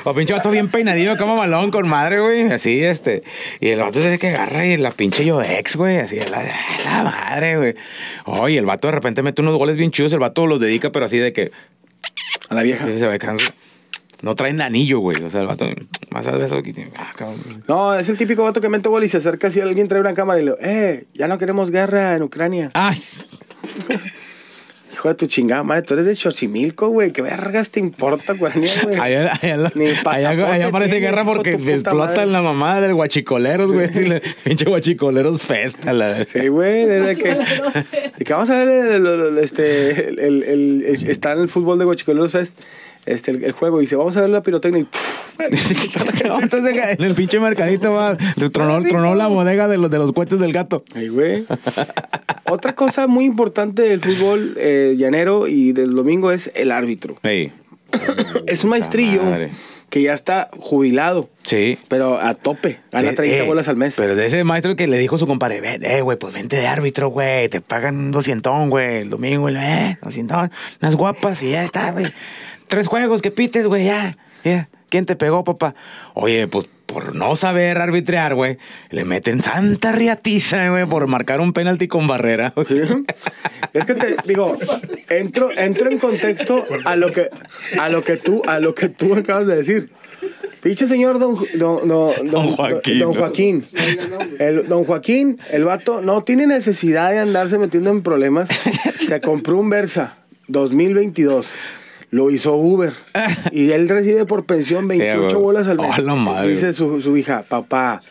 O 0.05 0.13
pinche 0.13 0.33
vato 0.33 0.49
bien 0.49 0.69
peinadillo, 0.69 1.17
como 1.17 1.35
malón 1.35 1.71
con 1.71 1.87
madre, 1.87 2.21
güey. 2.21 2.51
Así, 2.51 2.81
este. 2.83 3.23
Y 3.59 3.69
el 3.69 3.79
vato 3.81 4.01
se 4.01 4.17
que 4.17 4.29
agarra 4.29 4.65
y 4.65 4.77
la 4.77 4.91
pinche 4.91 5.25
yo 5.25 5.41
ex, 5.41 5.75
güey. 5.75 5.97
Así, 5.97 6.17
la, 6.31 6.43
la 6.85 7.03
madre, 7.03 7.57
güey. 7.57 7.75
Oye, 8.25 8.57
el 8.57 8.65
vato 8.65 8.78
de 8.87 8.91
repente 8.91 9.21
mete 9.21 9.41
unos 9.41 9.57
goles 9.57 9.75
bien 9.75 9.91
chidos. 9.91 10.13
El 10.13 10.19
vato 10.19 10.47
los 10.47 10.59
dedica, 10.59 10.91
pero 10.91 11.05
así 11.05 11.17
de 11.17 11.33
que. 11.33 11.51
A 12.49 12.55
la 12.55 12.63
vieja. 12.63 12.85
Sí, 12.85 12.97
se. 12.97 13.09
No 14.21 14.35
traen 14.35 14.59
anillo, 14.61 14.99
güey. 14.99 15.21
O 15.23 15.29
sea, 15.29 15.41
el 15.41 15.47
vato 15.47 15.65
más 16.11 16.27
a 16.27 16.31
veces. 16.31 16.63
Ah, 16.97 17.13
cabrón. 17.15 17.63
No, 17.67 17.95
es 17.95 18.09
el 18.09 18.17
típico 18.17 18.43
vato 18.43 18.59
que 18.59 18.69
mete 18.69 18.89
gol 18.89 19.03
y 19.03 19.07
se 19.07 19.17
acerca 19.17 19.49
si 19.49 19.61
alguien 19.61 19.87
trae 19.87 20.01
una 20.01 20.13
cámara 20.13 20.41
y 20.41 20.45
le 20.45 20.55
eh, 20.61 21.05
ya 21.13 21.27
no 21.27 21.37
queremos 21.37 21.71
guerra 21.71 22.15
en 22.15 22.23
Ucrania. 22.23 22.69
Ay, 22.73 22.97
Hijo 24.99 25.07
de 25.07 25.15
tu 25.15 25.27
chingada 25.27 25.63
madre, 25.63 25.83
tú 25.83 25.93
eres 25.93 26.05
de 26.07 26.13
Xochimilco, 26.13 26.89
güey. 26.89 27.13
¿Qué 27.13 27.21
vergas 27.21 27.69
te 27.69 27.79
importa, 27.79 28.33
güey? 28.33 28.51
allá, 28.99 29.31
allá, 30.51 30.71
parece 30.71 30.99
guerra 30.99 31.23
porque 31.23 31.53
tu 31.53 31.59
puta 31.59 31.71
explota 31.71 32.05
madre. 32.17 32.25
la 32.25 32.41
mamada 32.41 32.81
del 32.81 32.95
guachicoleros, 32.95 33.71
güey. 33.71 33.89
Pinche 34.43 34.65
guachicoleros 34.65 35.41
festa. 35.43 35.93
La... 35.93 36.25
Sí, 36.25 36.49
güey, 36.49 36.85
desde 36.85 37.15
que, 37.15 37.29
de 38.17 38.25
que 38.25 38.33
vamos 38.33 38.49
a 38.49 38.61
ver 38.61 38.67
el, 38.67 39.05
el- 39.05 39.21
el- 39.21 39.37
este, 39.37 40.09
el- 40.09 40.43
el- 40.43 40.85
está 41.09 41.31
en 41.31 41.39
el 41.39 41.47
fútbol 41.47 41.79
de 41.79 41.85
Guachicoleros 41.85 42.33
Fest, 42.33 42.59
este, 43.11 43.31
el, 43.31 43.43
el 43.43 43.51
juego, 43.51 43.79
y 43.79 43.85
dice, 43.85 43.95
vamos 43.95 44.15
a 44.17 44.21
ver 44.21 44.29
la 44.29 44.41
pirotecnia. 44.43 44.85
Entonces 46.41 46.75
en 46.97 47.03
el 47.03 47.15
pinche 47.15 47.39
mercadito 47.39 47.93
va, 47.93 48.17
tronó, 48.51 48.81
tronó 48.83 49.15
la 49.15 49.27
bodega 49.27 49.67
de 49.67 49.77
los, 49.77 49.89
de 49.89 49.97
los 49.97 50.11
cohetes 50.11 50.39
del 50.39 50.51
gato. 50.53 50.83
Ay, 50.93 51.07
güey. 51.09 51.45
Otra 52.45 52.75
cosa 52.75 53.07
muy 53.07 53.25
importante 53.25 53.83
del 53.83 54.01
fútbol 54.01 54.55
eh, 54.57 54.95
llanero 54.97 55.47
y 55.47 55.71
del 55.71 55.93
domingo 55.95 56.31
es 56.31 56.51
el 56.55 56.71
árbitro. 56.71 57.15
Es 58.45 58.63
un 58.63 58.69
maestrillo 58.69 59.23
madre. 59.23 59.51
que 59.89 60.01
ya 60.03 60.13
está 60.13 60.49
jubilado, 60.59 61.29
Sí. 61.43 61.79
pero 61.87 62.19
a 62.19 62.35
tope. 62.35 62.79
Gana 62.91 63.09
De- 63.09 63.15
30 63.15 63.37
eh, 63.37 63.41
bolas 63.47 63.67
al 63.67 63.75
mes. 63.77 63.95
Pero 63.97 64.15
de 64.15 64.25
ese 64.27 64.43
maestro 64.43 64.75
que 64.75 64.87
le 64.87 64.97
dijo 64.99 65.15
a 65.15 65.19
su 65.19 65.25
compadre, 65.25 65.61
"Ven, 65.61 65.83
eh, 65.83 66.01
güey, 66.01 66.17
pues 66.17 66.33
vente 66.33 66.55
de 66.57 66.67
árbitro, 66.67 67.09
güey, 67.09 67.49
te 67.49 67.61
pagan 67.61 67.95
un 67.97 68.11
doscientón, 68.11 68.69
güey, 68.69 68.97
el 68.99 69.09
domingo, 69.09 69.41
güey, 69.43 69.55
eh, 69.57 69.97
doscientón, 70.03 70.51
unas 70.81 70.95
guapas 70.95 71.41
y 71.41 71.51
ya 71.51 71.63
está, 71.63 71.91
güey. 71.91 72.05
Tres 72.69 72.87
juegos 72.87 73.21
que 73.21 73.31
pites, 73.31 73.67
güey, 73.67 73.85
ya, 73.85 74.17
ya. 74.43 74.69
¿Quién 74.89 75.05
te 75.05 75.15
pegó, 75.15 75.43
papá? 75.43 75.75
Oye, 76.13 76.47
pues 76.47 76.67
por 76.85 77.15
no 77.15 77.35
saber 77.35 77.77
arbitrear, 77.77 78.33
güey, 78.33 78.57
le 78.89 79.05
meten 79.05 79.43
santa 79.43 79.91
riatiza, 79.91 80.69
güey, 80.69 80.85
por 80.85 81.05
marcar 81.07 81.41
un 81.41 81.53
penalti 81.53 81.87
con 81.87 82.07
barrera. 82.07 82.53
güey. 82.55 82.67
Es 83.73 83.85
que 83.85 83.93
te 83.93 84.15
digo, 84.25 84.57
entro, 85.09 85.51
entro 85.55 85.91
en 85.91 85.99
contexto 85.99 86.65
a 86.85 86.95
lo 86.95 87.11
que 87.11 87.29
a 87.77 87.89
lo 87.89 88.03
que 88.03 88.17
tú 88.17 88.41
a 88.47 88.59
lo 88.59 88.73
que 88.73 88.89
tú 88.89 89.15
acabas 89.15 89.47
de 89.47 89.55
decir. 89.57 89.89
Pinche 90.61 90.87
señor 90.87 91.19
don, 91.19 91.35
don, 91.55 91.87
don, 91.87 92.29
Don 92.29 92.47
Joaquín, 92.47 92.99
Don. 92.99 93.13
Joaquín. 93.13 93.63
El, 94.39 94.67
don 94.67 94.83
Joaquín, 94.83 95.39
el 95.51 95.63
vato, 95.63 96.01
no 96.01 96.23
tiene 96.23 96.47
necesidad 96.47 97.11
de 97.11 97.19
andarse 97.19 97.57
metiendo 97.57 97.89
en 97.91 98.03
problemas. 98.03 98.49
Se 99.07 99.21
compró 99.21 99.57
un 99.57 99.69
Versa 99.69 100.17
2022. 100.47 101.47
Lo 102.11 102.31
hizo 102.31 102.55
Uber. 102.55 102.93
Y 103.51 103.71
él 103.71 103.87
recibe 103.89 104.25
por 104.25 104.45
pensión 104.45 104.87
28 104.87 105.21
güey. 105.27 105.35
bolas 105.35 105.67
al 105.67 105.77
mes. 105.77 105.91
Oh, 105.97 106.01
la 106.01 106.15
madre, 106.15 106.49
Dice 106.49 106.73
su, 106.73 107.01
su 107.01 107.15
hija, 107.17 107.43
papá, 107.47 108.01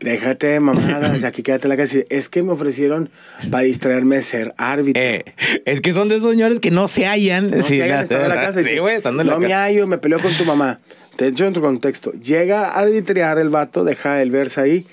déjate 0.00 0.46
de 0.48 0.60
mamadas, 0.60 1.22
aquí 1.24 1.42
quédate 1.42 1.66
en 1.66 1.68
la 1.70 1.76
casa. 1.76 1.98
Es 2.08 2.28
que 2.28 2.42
me 2.42 2.52
ofrecieron 2.52 3.10
para 3.50 3.64
distraerme 3.64 4.16
de 4.16 4.22
ser 4.22 4.54
árbitro. 4.56 5.02
Eh, 5.02 5.24
es 5.64 5.80
que 5.80 5.92
son 5.92 6.08
de 6.08 6.16
esos 6.16 6.30
señores 6.30 6.60
que 6.60 6.70
no 6.70 6.88
se 6.88 7.06
hallan. 7.06 7.50
No 7.50 7.62
se 7.62 7.82
hayan 7.82 7.96
la- 7.98 8.02
estado 8.02 8.22
en 8.22 8.28
la 8.30 8.34
casa. 8.36 8.64
Sí, 8.64 8.78
güey, 8.78 8.96
estando 8.96 9.20
en 9.22 9.28
la 9.28 9.34
no 9.34 9.40
me 9.40 9.46
casa. 9.48 9.64
hallo, 9.64 9.86
me 9.86 9.98
peleó 9.98 10.18
con 10.20 10.32
tu 10.32 10.44
mamá. 10.44 10.80
Te 11.16 11.26
echo 11.28 11.44
en 11.46 11.52
tu 11.52 11.60
contexto. 11.60 12.12
Llega 12.12 12.68
a 12.70 12.80
arbitrear 12.80 13.38
el 13.38 13.50
vato, 13.50 13.84
deja 13.84 14.22
el 14.22 14.30
Versa 14.30 14.62
ahí. 14.62 14.86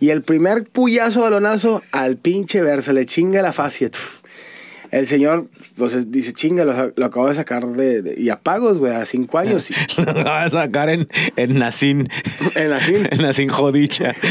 Y 0.00 0.08
el 0.10 0.22
primer 0.22 0.64
puyazo 0.64 1.20
balonazo 1.22 1.82
al 1.92 2.16
pinche 2.16 2.60
Versa, 2.62 2.92
le 2.94 3.04
chinga 3.06 3.40
la 3.42 3.52
fascia. 3.52 3.90
El 4.90 5.06
señor 5.06 5.46
pues, 5.76 6.10
dice, 6.10 6.32
chinga, 6.32 6.64
lo, 6.64 6.92
lo 6.96 7.06
acabo 7.06 7.28
de 7.28 7.34
sacar 7.34 7.66
de, 7.66 8.02
de- 8.02 8.20
y 8.20 8.30
a 8.30 8.36
pagos, 8.40 8.78
güey, 8.78 8.92
a 8.94 9.04
cinco 9.06 9.38
años. 9.38 9.70
Y- 9.70 9.74
Lo 10.04 10.14
va 10.24 10.44
a 10.44 10.50
sacar 10.50 10.88
en, 10.90 11.08
en 11.36 11.58
Nacín. 11.58 12.08
En 12.54 12.70
Nacín. 12.70 13.08
En 13.10 13.22
Nacín 13.22 13.48
Jodicha. 13.48 14.14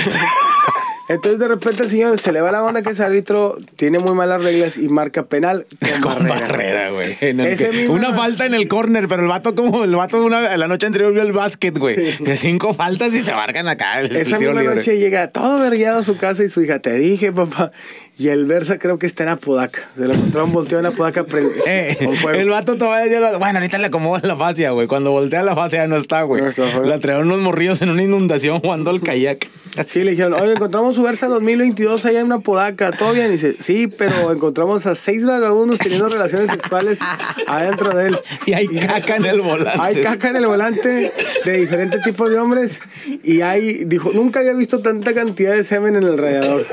Entonces 1.08 1.40
de 1.40 1.48
repente 1.48 1.84
el 1.84 1.90
señor 1.92 2.18
se 2.18 2.32
le 2.32 2.42
va 2.42 2.52
la 2.52 2.64
onda 2.64 2.82
que 2.82 2.90
ese 2.90 3.04
árbitro 3.04 3.60
tiene 3.76 4.00
muy 4.00 4.16
malas 4.16 4.44
reglas 4.44 4.76
y 4.76 4.90
marca 4.90 5.26
penal 5.28 5.68
con, 6.02 6.16
Con 6.16 6.28
barrera, 6.28 6.90
güey. 6.90 7.16
El 7.22 7.88
Una 7.92 8.12
falta 8.16 8.48
en 8.48 8.56
el 8.56 8.68
córner, 8.68 9.08
pero 9.08 9.22
el 9.22 9.28
vato 9.28 9.54
como 9.54 9.84
el 9.84 9.96
vato 9.96 10.24
una, 10.26 10.58
la 10.58 10.68
noche 10.68 10.88
anterior 10.88 11.14
vio 11.14 11.22
el 11.22 11.32
básquet, 11.32 11.78
güey. 11.78 11.96
De 12.18 12.38
cinco 12.38 12.74
faltas 12.74 13.14
y 13.14 13.22
te 13.22 13.32
marcan 13.36 13.68
acá 13.68 14.00
el, 14.00 14.08
el 14.08 14.16
Esa 14.24 14.40
tiro 14.40 14.50
misma 14.54 14.62
libre. 14.62 14.76
noche 14.78 14.98
llega 14.98 15.28
todo 15.28 15.60
vergueado 15.60 16.00
a 16.00 16.04
su 16.04 16.18
casa 16.18 16.44
y 16.44 16.50
su 16.50 16.64
hija, 16.64 16.80
te 16.80 16.96
dije, 16.96 17.32
papá. 17.32 17.72
Y 18.18 18.30
el 18.30 18.46
Versa 18.46 18.78
creo 18.80 18.98
que 18.98 19.06
está 19.08 19.24
en 19.24 19.30
Apodaca. 19.30 19.90
Se 19.98 20.06
lo 20.06 20.14
encontraron 20.14 20.54
volteado 20.54 20.80
en 20.88 20.94
Apodaca 20.94 21.26
Eh, 21.68 21.98
el 22.34 22.50
vato 22.50 22.78
todavía 22.78 23.12
ya 23.12 23.20
lo- 23.32 23.40
Bueno, 23.40 23.60
ahorita 23.60 23.78
le 23.78 23.88
acomodan 23.88 24.22
la 24.26 24.38
fascia, 24.38 24.72
güey. 24.72 24.88
Cuando 24.88 25.12
voltea 25.12 25.44
la 25.44 25.54
fascia 25.54 25.80
ya 25.80 25.88
no 25.88 25.98
está, 25.98 26.22
güey. 26.24 26.42
No 26.42 26.48
está, 26.50 26.64
güey. 26.78 26.88
La 26.90 27.00
trajeron 27.00 27.28
unos 27.28 27.40
morrillos 27.42 27.82
en 27.82 27.90
una 27.90 28.04
inundación 28.04 28.60
jugando 28.62 28.90
al 28.90 29.02
kayak. 29.02 29.48
Sí, 29.88 30.06
le 30.06 30.12
dijeron, 30.12 30.36
oye, 30.36 30.54
encontramos 30.54 30.96
su 30.96 31.04
Versa 31.04 31.28
2022 31.28 32.06
allá 32.06 32.22
en 32.22 32.32
Apodaca. 32.32 32.94
¿Todo 32.94 33.12
bien? 33.12 33.28
Y 33.28 33.32
dice, 33.32 33.58
sí, 33.60 33.88
pero 33.88 34.32
encontramos 34.32 34.86
a 34.86 34.96
seis 34.96 35.26
vagabundos 35.26 35.80
teniendo 35.80 36.08
relaciones 36.08 36.50
sexuales 36.50 36.98
adentro 37.46 37.94
de 37.94 38.08
él. 38.08 38.20
Y 38.46 38.54
hay 38.54 38.68
caca 38.68 39.18
en 39.18 39.26
el 39.26 39.42
volante. 39.42 39.78
Hay 39.78 40.02
caca 40.02 40.30
en 40.30 40.38
el 40.38 40.46
volante 40.46 41.12
de 41.44 41.52
diferentes 41.58 42.02
tipos 42.04 42.30
de 42.30 42.40
hombres 42.40 42.80
y 43.22 43.42
hay, 43.42 43.84
dijo, 43.84 44.12
nunca 44.14 44.40
había 44.40 44.54
visto 44.54 44.80
tanta 44.80 45.14
cantidad 45.14 45.52
de 45.54 45.66
semen 45.66 45.98
en 45.98 46.04
el 46.04 46.18
radiador. 46.18 46.66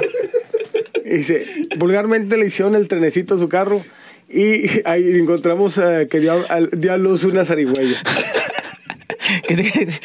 Dice, 1.16 1.44
vulgarmente 1.78 2.36
le 2.36 2.46
hicieron 2.46 2.74
el 2.74 2.88
trenecito 2.88 3.34
a 3.34 3.38
su 3.38 3.48
carro 3.48 3.84
y 4.28 4.64
ahí 4.86 5.18
encontramos 5.18 5.76
eh, 5.78 6.08
que 6.10 6.20
dio, 6.20 6.44
al- 6.48 6.70
dio 6.72 6.92
a 6.92 6.96
luz 6.96 7.24
una 7.24 7.44
zarigüeya. 7.44 7.98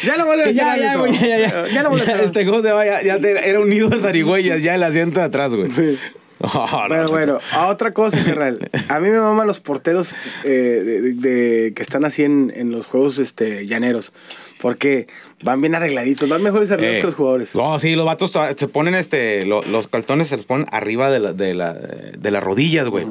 Ya 0.03 0.15
no 0.17 0.25
vuelve 0.25 0.43
a 0.45 0.51
ya, 0.51 0.73
ser 0.73 0.81
ya, 0.81 0.91
hábito. 0.91 0.99
güey, 0.99 1.29
ya, 1.29 1.37
ya. 1.39 1.67
Ya 1.67 1.83
no 1.83 1.89
vuelve 1.89 2.05
a 2.05 2.15
ser. 2.17 2.19
Este, 2.25 2.45
¿cómo 2.45 2.61
se 2.61 2.69
llama? 2.69 2.85
Ya, 2.85 3.01
ya 3.01 3.19
te- 3.19 3.49
era 3.49 3.59
un 3.59 3.69
nido 3.69 3.89
de 3.89 3.97
zarigüeyas, 3.99 4.61
ya 4.61 4.75
el 4.75 4.83
asiento 4.83 5.19
de 5.19 5.25
atrás, 5.25 5.53
güey. 5.53 5.69
Sí. 5.71 5.97
Oh, 6.39 6.83
Pero 6.87 7.03
no, 7.03 7.07
bueno, 7.09 7.39
a 7.51 7.67
otra 7.67 7.93
cosa, 7.93 8.23
carnal. 8.23 8.69
A 8.89 8.99
mí 8.99 9.09
me 9.09 9.19
maman 9.19 9.47
los 9.47 9.59
porteros 9.59 10.13
eh, 10.43 10.49
de, 10.85 11.01
de- 11.01 11.13
de- 11.13 11.73
que 11.73 11.81
están 11.81 12.05
así 12.05 12.23
en, 12.23 12.53
en 12.55 12.71
los 12.71 12.85
juegos 12.87 13.17
este, 13.19 13.65
llaneros. 13.65 14.11
Porque 14.59 15.05
van 15.43 15.61
bien 15.61 15.75
arregladitos, 15.75 16.27
van 16.27 16.41
mejores 16.41 16.71
arreglados 16.71 16.97
Eh, 16.97 17.01
que 17.01 17.05
los 17.07 17.15
jugadores. 17.15 17.53
No, 17.53 17.77
sí, 17.79 17.95
los 17.95 18.05
vatos 18.07 18.31
to- 18.31 18.41
se 18.57 18.67
ponen 18.67 18.95
este, 18.95 19.45
lo- 19.45 19.61
los 19.63 19.87
calzones 19.87 20.27
se 20.29 20.37
los 20.37 20.45
ponen 20.47 20.67
arriba 20.71 21.11
de, 21.11 21.19
la- 21.19 21.33
de, 21.33 21.53
la- 21.53 21.73
de 21.73 22.31
las 22.31 22.43
rodillas, 22.43 22.87
güey. 22.89 23.05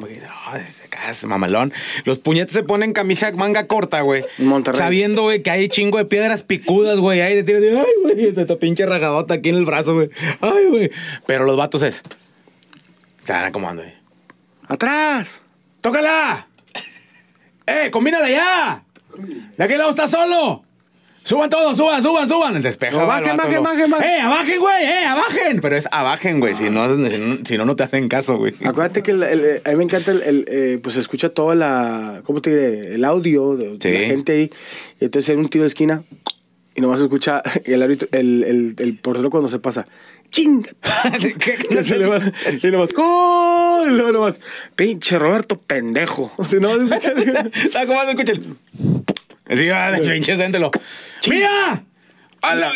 ay, 0.47 0.61
acá 0.85 1.09
es 1.09 1.23
mamalón. 1.25 1.71
Los 2.05 2.19
puñetes 2.19 2.53
se 2.53 2.63
ponen 2.63 2.91
camisa 2.93 3.31
manga 3.31 3.65
corta, 3.67 4.01
güey. 4.01 4.25
Monterrey. 4.39 4.77
Sabiendo, 4.79 5.23
güey, 5.23 5.41
que 5.41 5.51
hay 5.51 5.69
chingo 5.69 5.97
de 5.97 6.05
piedras 6.05 6.43
picudas, 6.43 6.97
güey. 6.99 7.21
Ahí 7.21 7.41
de, 7.41 7.77
ay, 7.77 7.85
güey, 8.03 8.27
esta 8.27 8.55
pinche 8.57 8.85
rajadota 8.85 9.35
aquí 9.35 9.49
en 9.49 9.55
el 9.55 9.65
brazo, 9.65 9.93
güey. 9.95 10.09
Ay, 10.41 10.65
güey. 10.69 10.91
Pero 11.25 11.45
los 11.45 11.55
vatos 11.57 11.81
es. 11.81 12.01
Van 13.27 13.45
acomodando, 13.45 13.83
güey. 13.83 13.93
¡Atrás! 14.67 15.41
¡Tócala! 15.81 16.47
¡Eh, 17.65 17.89
combínala 17.91 18.29
ya! 18.29 18.83
¿De 19.57 19.63
aquel 19.63 19.77
lado 19.77 19.89
está 19.91 20.07
solo? 20.07 20.63
¡Suban 21.23 21.49
todos, 21.49 21.77
suban, 21.77 22.01
suban, 22.01 22.25
suban! 22.27 22.61
Despeja, 22.61 22.93
No, 22.97 23.05
va 23.05 23.17
el 23.19 23.23
bajen, 23.25 23.37
bajen, 23.37 23.63
bajen, 23.63 23.91
bajen. 23.91 24.07
¡Eh, 24.09 24.21
abajen, 24.21 24.59
güey! 24.61 24.85
¡Eh, 24.85 25.05
abajen! 25.05 25.59
Pero 25.59 25.75
es 25.75 25.87
abajen, 25.91 26.39
güey. 26.39 26.53
Si 26.53 26.69
no, 26.69 26.87
si 26.87 26.97
no- 27.17 27.37
si 27.45 27.57
no, 27.57 27.65
no 27.65 27.75
te 27.75 27.83
hacen 27.83 28.07
caso, 28.07 28.37
güey. 28.37 28.53
Acuérdate 28.63 29.03
que 29.03 29.11
el- 29.11 29.23
el- 29.23 29.61
a 29.65 29.69
mí 29.71 29.75
me 29.75 29.83
encanta 29.83 30.11
el, 30.11 30.21
el, 30.21 30.45
eh, 30.47 30.79
pues 30.81 30.95
escucha 30.95 31.27
toda 31.29 31.53
la, 31.55 32.21
¿cómo 32.23 32.41
te 32.41 32.49
diré? 32.51 32.95
El 32.95 33.03
audio 33.03 33.57
de, 33.57 33.71
la 33.73 34.07
gente 34.07 34.31
ahí. 34.31 34.51
Y 35.01 35.05
entonces 35.05 35.29
en 35.33 35.39
un 35.39 35.49
tiro 35.49 35.63
de 35.65 35.67
esquina 35.67 36.03
y 36.77 36.81
nomás 36.81 37.01
escucha 37.01 37.41
el, 37.65 37.81
árbitro- 37.81 38.07
el, 38.13 38.43
el, 38.43 38.75
el 38.77 38.97
portero 38.99 39.29
cuando 39.29 39.49
se 39.49 39.59
pasa. 39.59 39.85
¡Chinga! 40.29 40.69
Y 42.63 42.67
nomás, 42.71 42.93
¡gol! 42.93 43.87
Y 43.87 43.95
luego 43.95 44.11
nomás, 44.11 44.39
pinche 44.75 45.17
Roberto 45.19 45.57
pendejo. 45.59 46.31
Si 46.49 46.57
no, 46.57 46.75
Está 46.75 47.85
como 47.85 48.03
se 48.03 48.09
escucha 48.11 48.33
el... 48.33 48.55
Sí, 49.57 49.67
va, 49.67 49.91
de 49.91 50.01
pinche 50.09 50.35
séntelo. 50.37 50.71
¡Mira! 51.29 51.83
¡A 52.41 52.53
la 52.55 52.71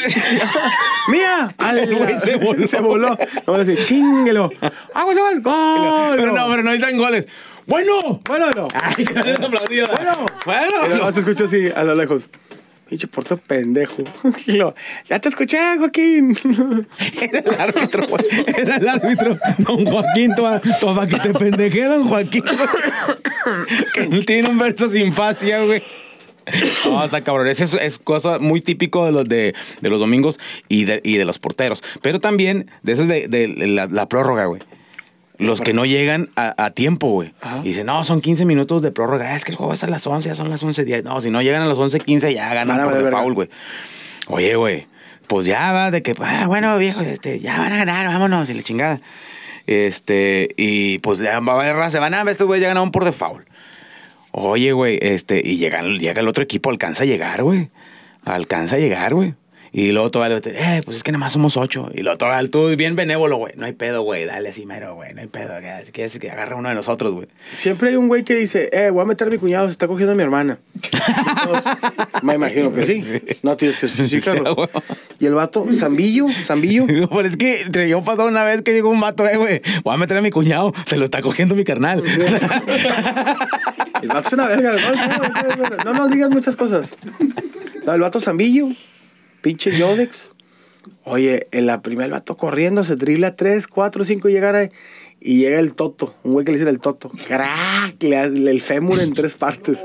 ¡Mía! 1.09 1.55
El 1.83 1.95
güey 1.95 2.15
se 2.15 2.35
voló. 2.37 2.67
Se 2.67 2.79
voló. 2.79 3.17
Ahora 3.45 3.65
sí, 3.65 3.75
chinguelo. 3.83 4.49
¡Aguas, 4.93 5.17
aguas! 5.17 5.41
¡Gol! 5.43 6.15
Pero 6.17 6.31
no, 6.33 6.47
pero 6.49 6.63
no 6.63 6.71
dicen 6.71 6.97
goles. 6.97 7.27
¡Bueno! 7.67 8.21
Bueno, 8.25 8.49
no. 8.51 8.67
Ay, 8.73 9.03
se 9.03 9.11
aplaudido. 9.19 9.87
Bueno. 9.89 10.11
Y 10.41 10.45
Bueno. 10.45 10.87
luego 10.89 11.11
se 11.11 11.19
escucha 11.19 11.43
así, 11.45 11.67
a 11.75 11.83
lo 11.83 11.93
lejos. 11.93 12.23
Pinche 12.91 13.07
portero 13.07 13.39
pendejo. 13.47 14.03
Luego, 14.47 14.75
ya 15.07 15.17
te 15.17 15.29
escuché, 15.29 15.57
Joaquín. 15.77 16.37
Era 17.21 17.39
el 17.39 17.61
árbitro, 17.61 18.05
güey. 18.05 18.25
Era 18.47 18.75
el 18.75 18.89
árbitro. 18.89 19.37
Don 19.59 19.85
Joaquín, 19.85 20.35
toma, 20.35 21.07
que 21.07 21.15
te 21.15 21.33
pendejé, 21.33 21.87
Joaquín. 21.87 22.43
que 23.93 24.03
tiene 24.27 24.49
un 24.49 24.57
verso 24.57 24.89
sin 24.89 25.13
fascia, 25.13 25.63
güey. 25.63 25.81
No, 26.83 27.05
está 27.05 27.21
cabrón. 27.21 27.47
Es, 27.47 27.61
es 27.61 27.97
cosa 27.97 28.39
muy 28.39 28.59
típico 28.59 29.05
de 29.05 29.13
los, 29.13 29.25
de, 29.25 29.55
los 29.79 29.97
domingos 29.97 30.37
y 30.67 30.83
de, 30.83 30.99
y 31.01 31.15
de 31.15 31.23
los 31.23 31.39
porteros. 31.39 31.81
Pero 32.01 32.19
también 32.19 32.69
de 32.83 32.91
esas 32.91 33.07
de, 33.07 33.29
de 33.29 33.67
la, 33.67 33.85
la 33.85 34.09
prórroga, 34.09 34.47
güey. 34.47 34.61
Los 35.41 35.61
que 35.61 35.73
no 35.73 35.85
llegan 35.85 36.29
a, 36.35 36.53
a 36.63 36.71
tiempo, 36.71 37.09
güey. 37.09 37.33
Y 37.63 37.69
dicen, 37.69 37.87
no, 37.87 38.05
son 38.05 38.21
15 38.21 38.45
minutos 38.45 38.81
de 38.81 38.91
prórroga. 38.91 39.35
Es 39.35 39.43
que 39.43 39.51
el 39.51 39.57
juego 39.57 39.73
es 39.73 39.83
a 39.83 39.87
las 39.87 40.05
11, 40.05 40.29
ya 40.29 40.35
son 40.35 40.49
las 40.49 40.63
11.10. 40.63 41.03
No, 41.03 41.19
si 41.19 41.29
no 41.29 41.41
llegan 41.41 41.61
a 41.61 41.65
las 41.65 41.77
11.15 41.77 42.33
ya 42.33 42.53
ganan 42.53 42.83
por 42.83 42.93
verga. 42.93 43.09
default, 43.09 43.35
güey. 43.35 43.49
Oye, 44.27 44.55
güey, 44.55 44.87
pues 45.27 45.47
ya 45.47 45.71
va 45.71 45.91
de 45.91 46.03
que, 46.03 46.13
ah, 46.19 46.45
bueno, 46.47 46.77
viejo, 46.77 47.01
este, 47.01 47.39
ya 47.39 47.57
van 47.57 47.73
a 47.73 47.77
ganar, 47.77 48.07
vámonos, 48.07 48.49
y 48.49 48.53
la 48.53 48.61
chingada. 48.63 48.99
Este, 49.67 50.49
y 50.57 50.99
pues 50.99 51.19
ya 51.19 51.39
va 51.39 51.53
a 51.53 51.55
haber 51.61 51.75
raza, 51.75 51.99
van 51.99 52.13
a 52.13 52.23
ver, 52.23 52.31
estos 52.31 52.47
güeyes 52.47 52.61
ya 52.61 52.67
ganaron 52.67 52.91
por 52.91 53.05
default. 53.05 53.47
Oye, 54.31 54.71
güey, 54.73 54.99
este, 55.01 55.41
y 55.43 55.57
llega, 55.57 55.81
llega 55.81 56.21
el 56.21 56.27
otro 56.27 56.43
equipo, 56.43 56.69
alcanza 56.69 57.03
a 57.03 57.05
llegar, 57.05 57.43
güey. 57.43 57.69
Alcanza 58.25 58.75
a 58.75 58.79
llegar, 58.79 59.13
güey. 59.13 59.33
Y 59.73 59.93
luego 59.93 60.11
todavía, 60.11 60.41
eh, 60.43 60.81
pues 60.83 60.97
es 60.97 61.03
que 61.03 61.13
nada 61.13 61.19
más 61.19 61.31
somos 61.33 61.55
ocho. 61.55 61.89
Y 61.93 62.01
luego 62.01 62.17
todavía 62.17 62.49
tú 62.51 62.67
bien 62.75 62.97
benévolo, 62.97 63.37
güey. 63.37 63.53
No 63.55 63.65
hay 63.65 63.71
pedo, 63.71 64.01
güey. 64.01 64.25
Dale 64.25 64.49
así 64.49 64.65
mero, 64.65 64.95
güey. 64.95 65.13
No 65.13 65.21
hay 65.21 65.27
pedo. 65.27 65.53
Si 65.85 65.93
quieres 65.93 66.19
que 66.19 66.29
agarre 66.29 66.55
uno 66.55 66.67
de 66.67 66.75
nosotros, 66.75 67.13
güey. 67.13 67.27
Siempre 67.55 67.89
hay 67.89 67.95
un 67.95 68.09
güey 68.09 68.23
que 68.25 68.35
dice, 68.35 68.69
eh, 68.73 68.89
voy 68.89 69.03
a 69.03 69.05
meter 69.05 69.29
a 69.29 69.31
mi 69.31 69.37
cuñado, 69.37 69.67
se 69.67 69.71
está 69.71 69.87
cogiendo 69.87 70.11
a 70.11 70.15
mi 70.15 70.23
hermana. 70.23 70.59
Entonces, 70.73 71.73
me 72.21 72.35
imagino 72.35 72.73
que 72.73 72.85
sí. 72.85 73.01
No 73.43 73.55
tienes 73.55 73.77
que 73.77 73.85
especificarlo. 73.85 74.55
Sí, 74.55 74.79
y 75.21 75.25
el 75.25 75.35
vato, 75.35 75.65
Zambillo, 75.73 76.27
Zambillo. 76.29 76.85
Digo, 76.87 77.07
Pero 77.15 77.27
es 77.27 77.37
que 77.37 77.87
yo 77.87 78.03
pasó 78.03 78.25
una 78.25 78.43
vez 78.43 78.63
que 78.63 78.73
llegó 78.73 78.89
un 78.89 78.99
vato, 78.99 79.25
eh, 79.25 79.37
güey. 79.37 79.61
Voy 79.85 79.93
a 79.93 79.97
meter 79.97 80.17
a 80.17 80.21
mi 80.21 80.31
cuñado. 80.31 80.73
Se 80.85 80.97
lo 80.97 81.05
está 81.05 81.21
cogiendo 81.21 81.55
mi 81.55 81.63
carnal. 81.63 82.03
El 84.01 84.09
vato 84.09 84.27
es 84.27 84.33
una 84.33 84.47
verga. 84.47 84.73
No, 85.85 85.93
no, 85.93 85.93
no 85.93 86.07
digas 86.09 86.29
muchas 86.29 86.57
cosas. 86.57 86.89
No, 87.85 87.93
el 87.93 88.01
vato 88.01 88.19
Zambillo, 88.19 88.67
pinche 89.41 89.77
Yodex. 89.77 90.31
Oye, 91.03 91.47
en 91.51 91.65
la 91.65 91.81
primera 91.81 92.05
el 92.05 92.11
vato 92.11 92.37
corriendo, 92.37 92.83
se 92.83 92.95
dribla 92.95 93.35
3, 93.35 93.67
4, 93.67 94.05
5 94.05 94.29
y 94.29 94.31
llegar 94.31 94.55
ahí. 94.55 94.69
Y 95.19 95.37
llega 95.37 95.59
el 95.59 95.75
Toto, 95.75 96.15
un 96.23 96.33
güey 96.33 96.45
que 96.45 96.51
le 96.51 96.57
dice 96.57 96.69
el 96.69 96.79
Toto. 96.79 97.11
Crack, 97.27 98.01
le 98.01 98.17
hace 98.17 98.49
el 98.49 98.61
fémur 98.61 98.99
en 98.99 99.13
tres 99.13 99.35
partes. 99.35 99.77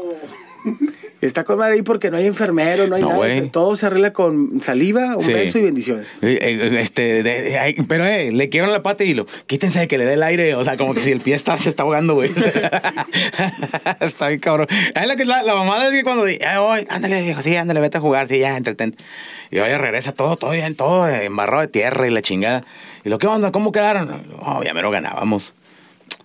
Está 1.22 1.44
con 1.44 1.56
madre 1.58 1.74
ahí 1.74 1.82
porque 1.82 2.10
no 2.10 2.18
hay 2.18 2.26
enfermero, 2.26 2.86
no 2.86 2.94
hay 2.96 3.00
No, 3.02 3.08
nada. 3.08 3.18
güey. 3.18 3.48
Todo 3.48 3.74
se 3.76 3.86
arregla 3.86 4.12
con 4.12 4.60
saliva, 4.62 5.16
un 5.16 5.22
Sí. 5.22 5.32
beso 5.32 5.58
y 5.58 5.62
bendiciones. 5.62 6.06
Eh, 6.20 6.38
eh, 6.40 6.78
Este, 6.80 7.22
de- 7.22 7.42
de- 7.42 7.58
ay, 7.58 7.74
pero 7.88 8.06
eh, 8.06 8.30
le 8.32 8.48
quiebran 8.50 8.70
la 8.72 8.82
pata 8.82 9.02
y 9.02 9.14
lo 9.14 9.26
quítense 9.46 9.78
de 9.80 9.88
que 9.88 9.96
le 9.96 10.04
dé 10.04 10.12
el 10.12 10.22
aire. 10.22 10.54
O 10.54 10.62
sea, 10.62 10.76
como 10.76 10.92
que 10.92 11.00
si 11.00 11.10
el 11.12 11.20
pie 11.20 11.34
está, 11.34 11.56
se 11.56 11.70
está 11.70 11.84
ahogando, 11.84 12.14
güey. 12.14 12.30
está 14.00 14.28
bien 14.28 14.40
cabrón. 14.40 14.66
Ahí 14.94 15.06
la, 15.06 15.14
la, 15.14 15.42
la 15.42 15.54
mamada 15.54 15.86
es 15.86 15.92
que 15.92 16.02
cuando 16.04 16.24
di- 16.24 16.38
"Ay, 16.46 16.86
ándale, 16.90 17.22
viejo, 17.22 17.42
sí, 17.42 17.56
ándale, 17.56 17.80
vete 17.80 17.98
a 17.98 18.00
jugar, 18.00 18.28
sí, 18.28 18.38
ya, 18.38 18.56
entretente. 18.56 19.02
Y 19.50 19.58
oye, 19.58 19.78
regresa 19.78 20.12
todo, 20.12 20.36
todo 20.36 20.50
bien, 20.50 20.74
todo 20.74 21.08
embarrado 21.08 21.62
de 21.62 21.68
tierra 21.68 22.06
y 22.06 22.10
la 22.10 22.22
chingada. 22.22 22.62
Y 23.04 23.08
lo 23.08 23.18
que 23.18 23.26
onda, 23.26 23.52
¿cómo 23.52 23.72
quedaron? 23.72 24.22
Oh, 24.40 24.62
ya 24.62 24.74
mero 24.74 24.90
ganábamos. 24.90 25.54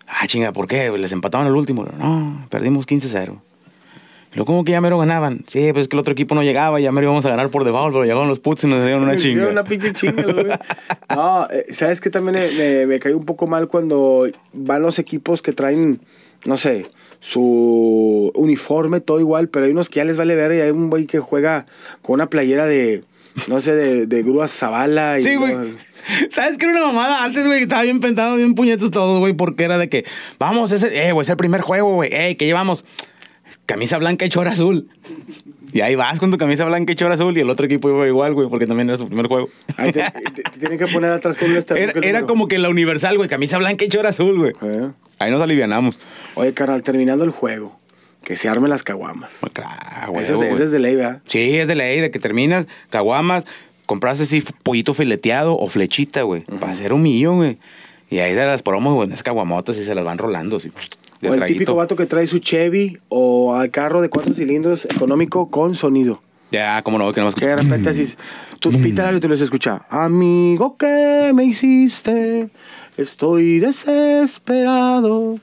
Ah, 0.07 0.27
chinga, 0.27 0.51
¿por 0.51 0.67
qué? 0.67 0.89
¿Les 0.97 1.11
empataban 1.11 1.47
al 1.47 1.55
último? 1.55 1.85
No, 1.97 2.45
perdimos 2.49 2.85
15-0. 2.85 3.41
Y 4.31 4.35
luego, 4.35 4.45
¿cómo 4.45 4.63
que 4.63 4.71
ya 4.71 4.81
mero 4.81 4.97
ganaban? 4.97 5.43
Sí, 5.47 5.71
pues 5.73 5.83
es 5.83 5.87
que 5.89 5.95
el 5.95 5.99
otro 5.99 6.13
equipo 6.13 6.35
no 6.35 6.43
llegaba, 6.43 6.79
ya 6.79 6.91
mero 6.91 7.07
íbamos 7.07 7.25
a 7.25 7.29
ganar 7.29 7.49
por 7.49 7.65
default, 7.65 7.93
pero 7.93 8.03
llegaron 8.03 8.29
los 8.29 8.39
puts 8.39 8.63
y 8.63 8.67
nos 8.67 8.83
dieron 8.83 9.03
una 9.03 9.17
chinga. 9.17 9.47
Una 9.47 9.63
pinche 9.63 9.93
chinga, 9.93 10.23
güey. 10.23 10.47
No, 11.09 11.49
eh, 11.49 11.65
¿sabes 11.71 11.99
qué 11.99 12.09
también 12.09 12.39
me, 12.57 12.85
me, 12.85 12.99
cae 12.99 13.13
un 13.13 13.25
poco 13.25 13.45
mal 13.45 13.67
cuando 13.67 14.29
van 14.53 14.81
los 14.81 14.99
equipos 14.99 15.41
que 15.41 15.51
traen, 15.51 15.99
no 16.45 16.55
sé, 16.55 16.85
su 17.19 18.31
uniforme, 18.33 19.01
todo 19.01 19.19
igual, 19.19 19.49
pero 19.49 19.65
hay 19.65 19.71
unos 19.71 19.89
que 19.89 19.97
ya 19.97 20.05
les 20.05 20.15
vale 20.15 20.35
ver 20.35 20.53
y 20.53 20.61
hay 20.61 20.71
un 20.71 20.89
güey 20.89 21.05
que 21.05 21.19
juega 21.19 21.65
con 22.01 22.13
una 22.15 22.29
playera 22.29 22.65
de, 22.65 23.03
no 23.47 23.59
sé, 23.59 23.75
de, 23.75 24.07
de 24.07 24.23
grúas 24.23 24.51
Zavala. 24.51 25.19
Y 25.19 25.23
Sí, 25.23 25.35
güey. 25.35 25.53
no, 25.53 25.63
¿Sabes 26.29 26.57
qué 26.57 26.65
era 26.65 26.77
una 26.77 26.87
mamada? 26.87 27.23
Antes, 27.23 27.45
güey, 27.45 27.63
estaba 27.63 27.83
bien 27.83 27.99
pentado, 27.99 28.37
bien 28.37 28.55
puñetos 28.55 28.91
todos, 28.91 29.19
güey, 29.19 29.33
porque 29.33 29.63
era 29.65 29.77
de 29.77 29.89
que, 29.89 30.05
vamos, 30.39 30.71
ese, 30.71 31.07
eh, 31.07 31.11
güey, 31.11 31.23
es 31.23 31.29
el 31.29 31.37
primer 31.37 31.61
juego, 31.61 31.93
güey, 31.95 32.09
eh, 32.11 32.37
que 32.37 32.45
llevamos 32.45 32.85
camisa 33.73 33.97
blanca 33.97 34.25
y 34.25 34.29
chora 34.29 34.51
azul. 34.51 34.87
Y 35.73 35.81
ahí 35.81 35.95
vas 35.95 36.19
con 36.19 36.31
tu 36.31 36.37
camisa 36.37 36.65
blanca 36.65 36.91
y 36.91 36.95
chora 36.95 37.15
azul 37.15 37.37
y 37.37 37.41
el 37.41 37.49
otro 37.49 37.65
equipo 37.65 37.89
iba 37.89 38.05
igual, 38.07 38.33
güey, 38.33 38.49
porque 38.49 38.67
también 38.67 38.89
era 38.89 38.97
su 38.97 39.07
primer 39.07 39.27
juego. 39.27 39.49
ahí 39.77 39.91
te, 39.93 40.01
te- 40.01 40.41
te 40.43 40.59
tienen 40.59 40.77
que 40.77 40.87
poner 40.87 41.11
atrás 41.11 41.37
con 41.37 41.49
un 41.49 41.57
Era, 41.77 41.93
era 42.01 42.21
como 42.25 42.47
que 42.47 42.57
la 42.57 42.69
universal, 42.69 43.15
güey, 43.17 43.29
camisa 43.29 43.57
blanca 43.57 43.85
y 43.85 43.87
chora 43.89 44.09
azul, 44.09 44.37
güey. 44.37 44.53
Eh. 44.61 44.89
Ahí 45.19 45.31
nos 45.31 45.41
alivianamos. 45.41 45.99
Oye, 46.35 46.53
carnal, 46.53 46.83
terminando 46.83 47.23
el 47.23 47.29
juego, 47.31 47.79
que 48.23 48.35
se 48.35 48.49
armen 48.49 48.69
las 48.69 48.83
caguamas. 48.83 49.31
Ah, 49.63 50.07
güey, 50.09 50.23
Eso 50.23 50.33
es 50.33 50.39
de- 50.41 50.45
güey. 50.47 50.55
eso 50.55 50.63
es 50.65 50.71
de 50.71 50.79
ley, 50.79 50.95
¿verdad? 50.95 51.21
Sí, 51.27 51.57
es 51.57 51.67
de 51.67 51.75
ley, 51.75 52.01
de 52.01 52.11
que 52.11 52.19
terminas, 52.19 52.65
caguamas, 52.89 53.45
compras 53.85 54.19
así 54.19 54.43
pollito 54.63 54.93
fileteado 54.93 55.57
o 55.57 55.67
flechita, 55.67 56.23
güey, 56.23 56.41
para 56.59 56.73
hacer 56.73 56.91
un 56.91 57.01
millón, 57.03 57.37
güey. 57.37 57.57
Y 58.09 58.19
ahí 58.19 58.33
se 58.33 58.45
las 58.45 58.61
promos, 58.61 58.93
güey, 58.93 59.07
en 59.07 59.13
esas 59.13 59.23
caguamotas 59.23 59.77
y 59.77 59.85
se 59.85 59.95
las 59.95 60.03
van 60.03 60.17
rolando, 60.17 60.57
así. 60.57 60.69
De 61.21 61.29
O 61.29 61.33
el 61.33 61.39
traguito. 61.39 61.59
típico 61.59 61.75
vato 61.75 61.95
que 61.95 62.05
trae 62.05 62.27
su 62.27 62.39
Chevy 62.39 62.97
o 63.09 63.55
al 63.55 63.69
carro 63.71 64.01
de 64.01 64.09
cuatro 64.09 64.33
cilindros 64.33 64.85
económico 64.85 65.49
con 65.49 65.75
sonido. 65.75 66.21
Ya, 66.51 66.81
como 66.81 66.97
no, 66.97 67.13
que 67.13 67.21
no 67.21 67.31
Que 67.31 67.47
de 67.47 67.55
repente 67.55 67.89
así, 67.91 68.13
tú 68.59 68.71
pítala 68.71 69.17
y 69.17 69.21
tú 69.21 69.29
les 69.29 69.39
escuchas. 69.39 69.81
Amigo, 69.89 70.75
¿qué 70.77 71.31
me 71.33 71.45
hiciste? 71.45 72.49
Estoy 72.97 73.59
desesperado 73.59 75.39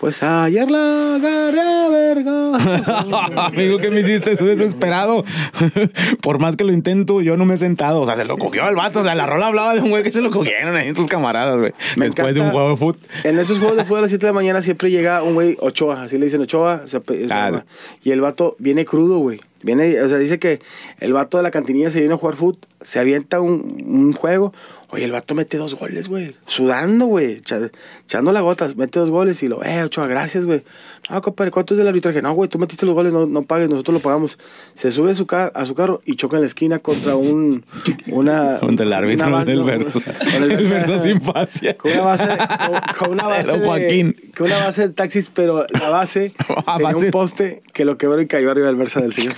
Pues 0.00 0.22
ayer 0.22 0.70
la 0.70 1.16
agarré 1.16 1.60
a 1.60 1.88
verga. 1.88 3.46
Amigo, 3.46 3.78
¿qué 3.78 3.90
me 3.90 4.00
hiciste? 4.00 4.32
Estoy 4.32 4.54
desesperado. 4.54 5.24
Por 6.22 6.38
más 6.38 6.56
que 6.56 6.62
lo 6.62 6.72
intento, 6.72 7.20
yo 7.20 7.36
no 7.36 7.44
me 7.44 7.54
he 7.54 7.58
sentado. 7.58 8.02
O 8.02 8.06
sea, 8.06 8.14
se 8.14 8.24
lo 8.24 8.38
cogió 8.38 8.68
el 8.68 8.76
vato. 8.76 9.00
O 9.00 9.04
sea, 9.04 9.16
la 9.16 9.26
rola 9.26 9.48
hablaba 9.48 9.74
de 9.74 9.80
un 9.80 9.90
güey 9.90 10.04
que 10.04 10.12
se 10.12 10.20
lo 10.20 10.30
cogieron 10.30 10.76
ahí 10.76 10.88
en 10.88 10.94
sus 10.94 11.08
camaradas, 11.08 11.58
güey. 11.58 11.72
Después 11.96 12.32
de 12.32 12.40
un 12.40 12.50
juego 12.50 12.70
de 12.70 12.76
fútbol. 12.76 12.96
En 13.24 13.40
esos 13.40 13.58
juegos 13.58 13.76
de 13.76 13.84
fútbol 13.84 13.98
a 13.98 14.02
las 14.02 14.10
7 14.10 14.24
de 14.24 14.32
la 14.32 14.34
mañana 14.34 14.62
siempre 14.62 14.88
llega 14.88 15.22
un 15.24 15.34
güey, 15.34 15.56
Ochoa, 15.58 16.04
así 16.04 16.16
le 16.16 16.26
dicen 16.26 16.42
Ochoa, 16.42 16.82
o 16.84 16.88
sea, 16.88 17.02
y 18.04 18.10
el 18.12 18.20
vato 18.20 18.54
viene 18.58 18.84
crudo, 18.84 19.18
güey. 19.18 19.40
O 19.74 20.08
sea, 20.08 20.18
dice 20.18 20.38
que 20.38 20.60
el 21.00 21.12
vato 21.12 21.36
de 21.36 21.42
la 21.42 21.50
cantinilla 21.50 21.90
se 21.90 22.00
viene 22.00 22.14
a 22.14 22.18
jugar 22.18 22.36
fútbol, 22.36 22.60
se 22.80 22.98
avienta 22.98 23.40
un, 23.40 23.82
un 23.86 24.12
juego. 24.12 24.52
Oye, 24.90 25.04
el 25.04 25.12
vato 25.12 25.34
mete 25.34 25.58
dos 25.58 25.74
goles, 25.74 26.08
güey. 26.08 26.34
Sudando, 26.46 27.04
güey. 27.06 27.38
echa- 27.42 27.70
Echando 28.04 28.32
las 28.32 28.42
gotas, 28.42 28.76
mete 28.76 28.98
dos 28.98 29.10
goles 29.10 29.42
y 29.42 29.48
lo, 29.48 29.62
eh, 29.62 29.82
Ochoa, 29.84 30.06
gracias, 30.06 30.46
güey. 30.46 30.62
No, 31.10 31.22
compadre, 31.22 31.50
¿cuánto 31.50 31.74
es 31.74 31.78
del 31.78 31.88
arbitraje? 31.88 32.20
No, 32.20 32.32
güey, 32.34 32.50
tú 32.50 32.58
metiste 32.58 32.84
los 32.84 32.94
goles, 32.94 33.12
no, 33.12 33.24
no 33.26 33.42
pagues, 33.42 33.68
nosotros 33.70 33.94
lo 33.94 34.00
pagamos. 34.00 34.38
Se 34.74 34.90
sube 34.90 35.10
a 35.12 35.14
su, 35.14 35.26
car 35.26 35.50
a 35.54 35.64
su 35.64 35.74
carro 35.74 36.00
y 36.04 36.16
choca 36.16 36.36
en 36.36 36.42
la 36.42 36.46
esquina 36.46 36.78
contra 36.80 37.16
un. 37.16 37.64
Una. 38.08 38.58
Contra 38.60 38.84
el 38.86 38.92
árbitro 38.92 39.26
una 39.26 39.36
base- 39.38 39.50
del 39.50 39.64
verso. 39.64 40.00
con 40.02 40.14
El 40.42 40.48
Verso. 40.48 40.68
verso 40.74 40.98
sin 41.02 41.20
fascia. 41.22 41.76
Con 41.76 41.92
una 41.92 42.02
base, 42.02 42.26
con, 42.26 42.80
con 42.98 43.10
una 43.12 43.24
base 43.24 43.50
Don 43.50 43.60
Joaquín. 43.64 44.16
De, 44.20 44.30
con 44.36 44.46
una 44.48 44.58
base 44.64 44.88
de 44.88 44.94
taxis, 44.94 45.30
pero 45.34 45.64
la 45.80 45.88
base 45.90 46.32
Ah, 46.66 46.76
tenía 46.76 46.92
base. 46.92 47.06
un 47.06 47.10
poste 47.10 47.62
que 47.72 47.84
lo 47.84 47.96
quebró 47.96 48.20
y 48.20 48.26
cayó 48.26 48.50
arriba 48.50 48.66
del 48.66 48.76
versa 48.76 49.00
del 49.00 49.12
señor. 49.14 49.34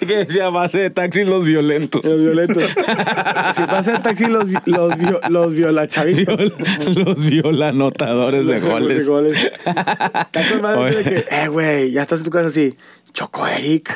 que 0.00 0.16
decía 0.16 0.48
base 0.50 0.78
de 0.78 0.90
taxi 0.90 1.24
los 1.24 1.44
violentos. 1.44 2.04
Los 2.04 2.20
violentos. 2.20 2.62
si 3.56 3.62
pasa 3.62 3.96
el 3.96 4.02
taxi, 4.02 4.26
los, 4.26 4.44
los, 4.66 4.96
vio- 4.96 5.20
los 5.30 5.54
violachavitos. 5.54 6.36
Viol- 6.38 7.04
los 7.04 7.24
violanotadores 7.26 8.46
de 8.46 8.60
goles. 8.60 9.05
De 9.06 9.12
goles. 9.12 9.44
Está 9.64 10.48
con 10.50 10.62
madre 10.62 10.90
de 10.90 10.96
Oye. 10.96 11.04
que, 11.04 11.34
eh, 11.34 11.48
güey, 11.48 11.92
ya 11.92 12.02
estás 12.02 12.18
en 12.18 12.24
tu 12.24 12.30
casa 12.30 12.48
así. 12.48 12.76
Chocó 13.12 13.46
Eric. 13.46 13.94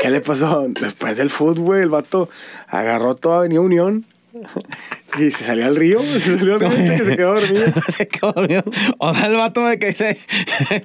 ¿Qué 0.00 0.10
le 0.10 0.20
pasó? 0.20 0.66
Después 0.68 1.16
del 1.16 1.30
fútbol, 1.30 1.64
güey, 1.64 1.82
el 1.82 1.88
vato 1.88 2.28
agarró 2.68 3.14
toda 3.14 3.38
Avenida 3.38 3.60
Unión 3.60 4.04
y 5.18 5.30
se 5.30 5.44
salió 5.44 5.66
al 5.66 5.76
río. 5.76 6.02
Se 6.02 6.20
salió 6.20 6.54
al 6.54 6.60
río 6.60 6.94
y 6.94 6.96
se 6.96 7.16
quedó 7.16 7.34
dormido. 7.34 7.66
Se 7.88 8.08
quedó 8.08 8.32
dormido. 8.32 8.64
O 8.98 9.14
sea, 9.14 9.26
el 9.26 9.36
vato 9.36 9.66
de 9.66 9.78
que 9.78 9.86
dice 9.88 10.18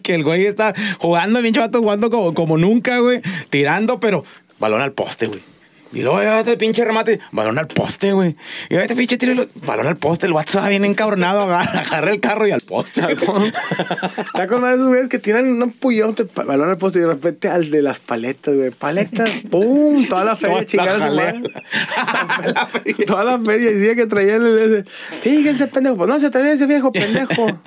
que 0.04 0.16
el 0.16 0.24
güey 0.24 0.46
está 0.46 0.74
jugando, 1.00 1.42
pinche 1.42 1.60
vato 1.60 1.82
jugando 1.82 2.10
como, 2.10 2.34
como 2.34 2.58
nunca, 2.58 3.00
güey. 3.00 3.22
Tirando, 3.50 4.00
pero 4.00 4.24
balón 4.60 4.82
al 4.82 4.94
poste, 4.94 5.28
güey. 5.28 5.42
Y 5.98 6.04
luego 6.04 6.22
ya 6.22 6.40
este 6.42 6.58
pinche 6.58 6.86
remate, 6.86 7.20
balón 7.32 7.58
al 7.58 7.66
poste, 7.66 8.14
güey. 8.14 8.36
Y 8.70 8.76
este 8.76 8.96
pinche 8.96 9.18
tiro, 9.18 9.34
y 9.34 9.50
balón 9.66 9.88
al 9.88 9.98
poste. 9.98 10.28
El 10.28 10.36
estaba 10.38 10.70
bien 10.70 10.86
encabronado, 10.86 11.42
agarra, 11.44 11.80
agarra 11.88 12.12
el 12.12 12.20
carro 12.20 12.48
y 12.48 12.52
al 12.52 12.62
poste. 12.62 13.02
Está 13.02 14.48
con 14.48 14.62
madre 14.62 14.76
esos 14.76 14.88
güeyes 14.90 15.08
que 15.10 15.18
tiran 15.18 15.60
un 15.62 15.72
puyote, 15.72 16.28
balón 16.46 16.70
al 16.70 16.78
poste 16.78 17.00
y 17.00 17.02
de 17.02 17.08
repente 17.08 17.48
al 17.50 17.72
de 17.72 17.82
las 17.82 18.00
paletas, 18.00 18.54
güey. 18.56 18.70
Paletas, 18.70 19.30
¡pum! 19.50 20.06
Toda 20.08 20.24
la 20.24 20.36
feria 20.36 20.58
la 20.60 20.66
chingada. 20.66 21.10
La 22.54 22.68
feria. 22.68 23.06
Toda 23.06 23.24
la 23.24 23.40
feria 23.40 23.72
decía 23.72 23.96
que 23.96 24.06
traían 24.06 24.42
el 24.46 24.58
ese. 24.60 24.90
Fíjense, 25.22 25.68
pendejo. 25.68 25.98
Pues 25.98 26.10
no 26.10 26.20
se 26.20 26.30
traía 26.30 26.52
ese 26.54 26.68
viejo 26.68 26.92
pendejo. 26.92 27.60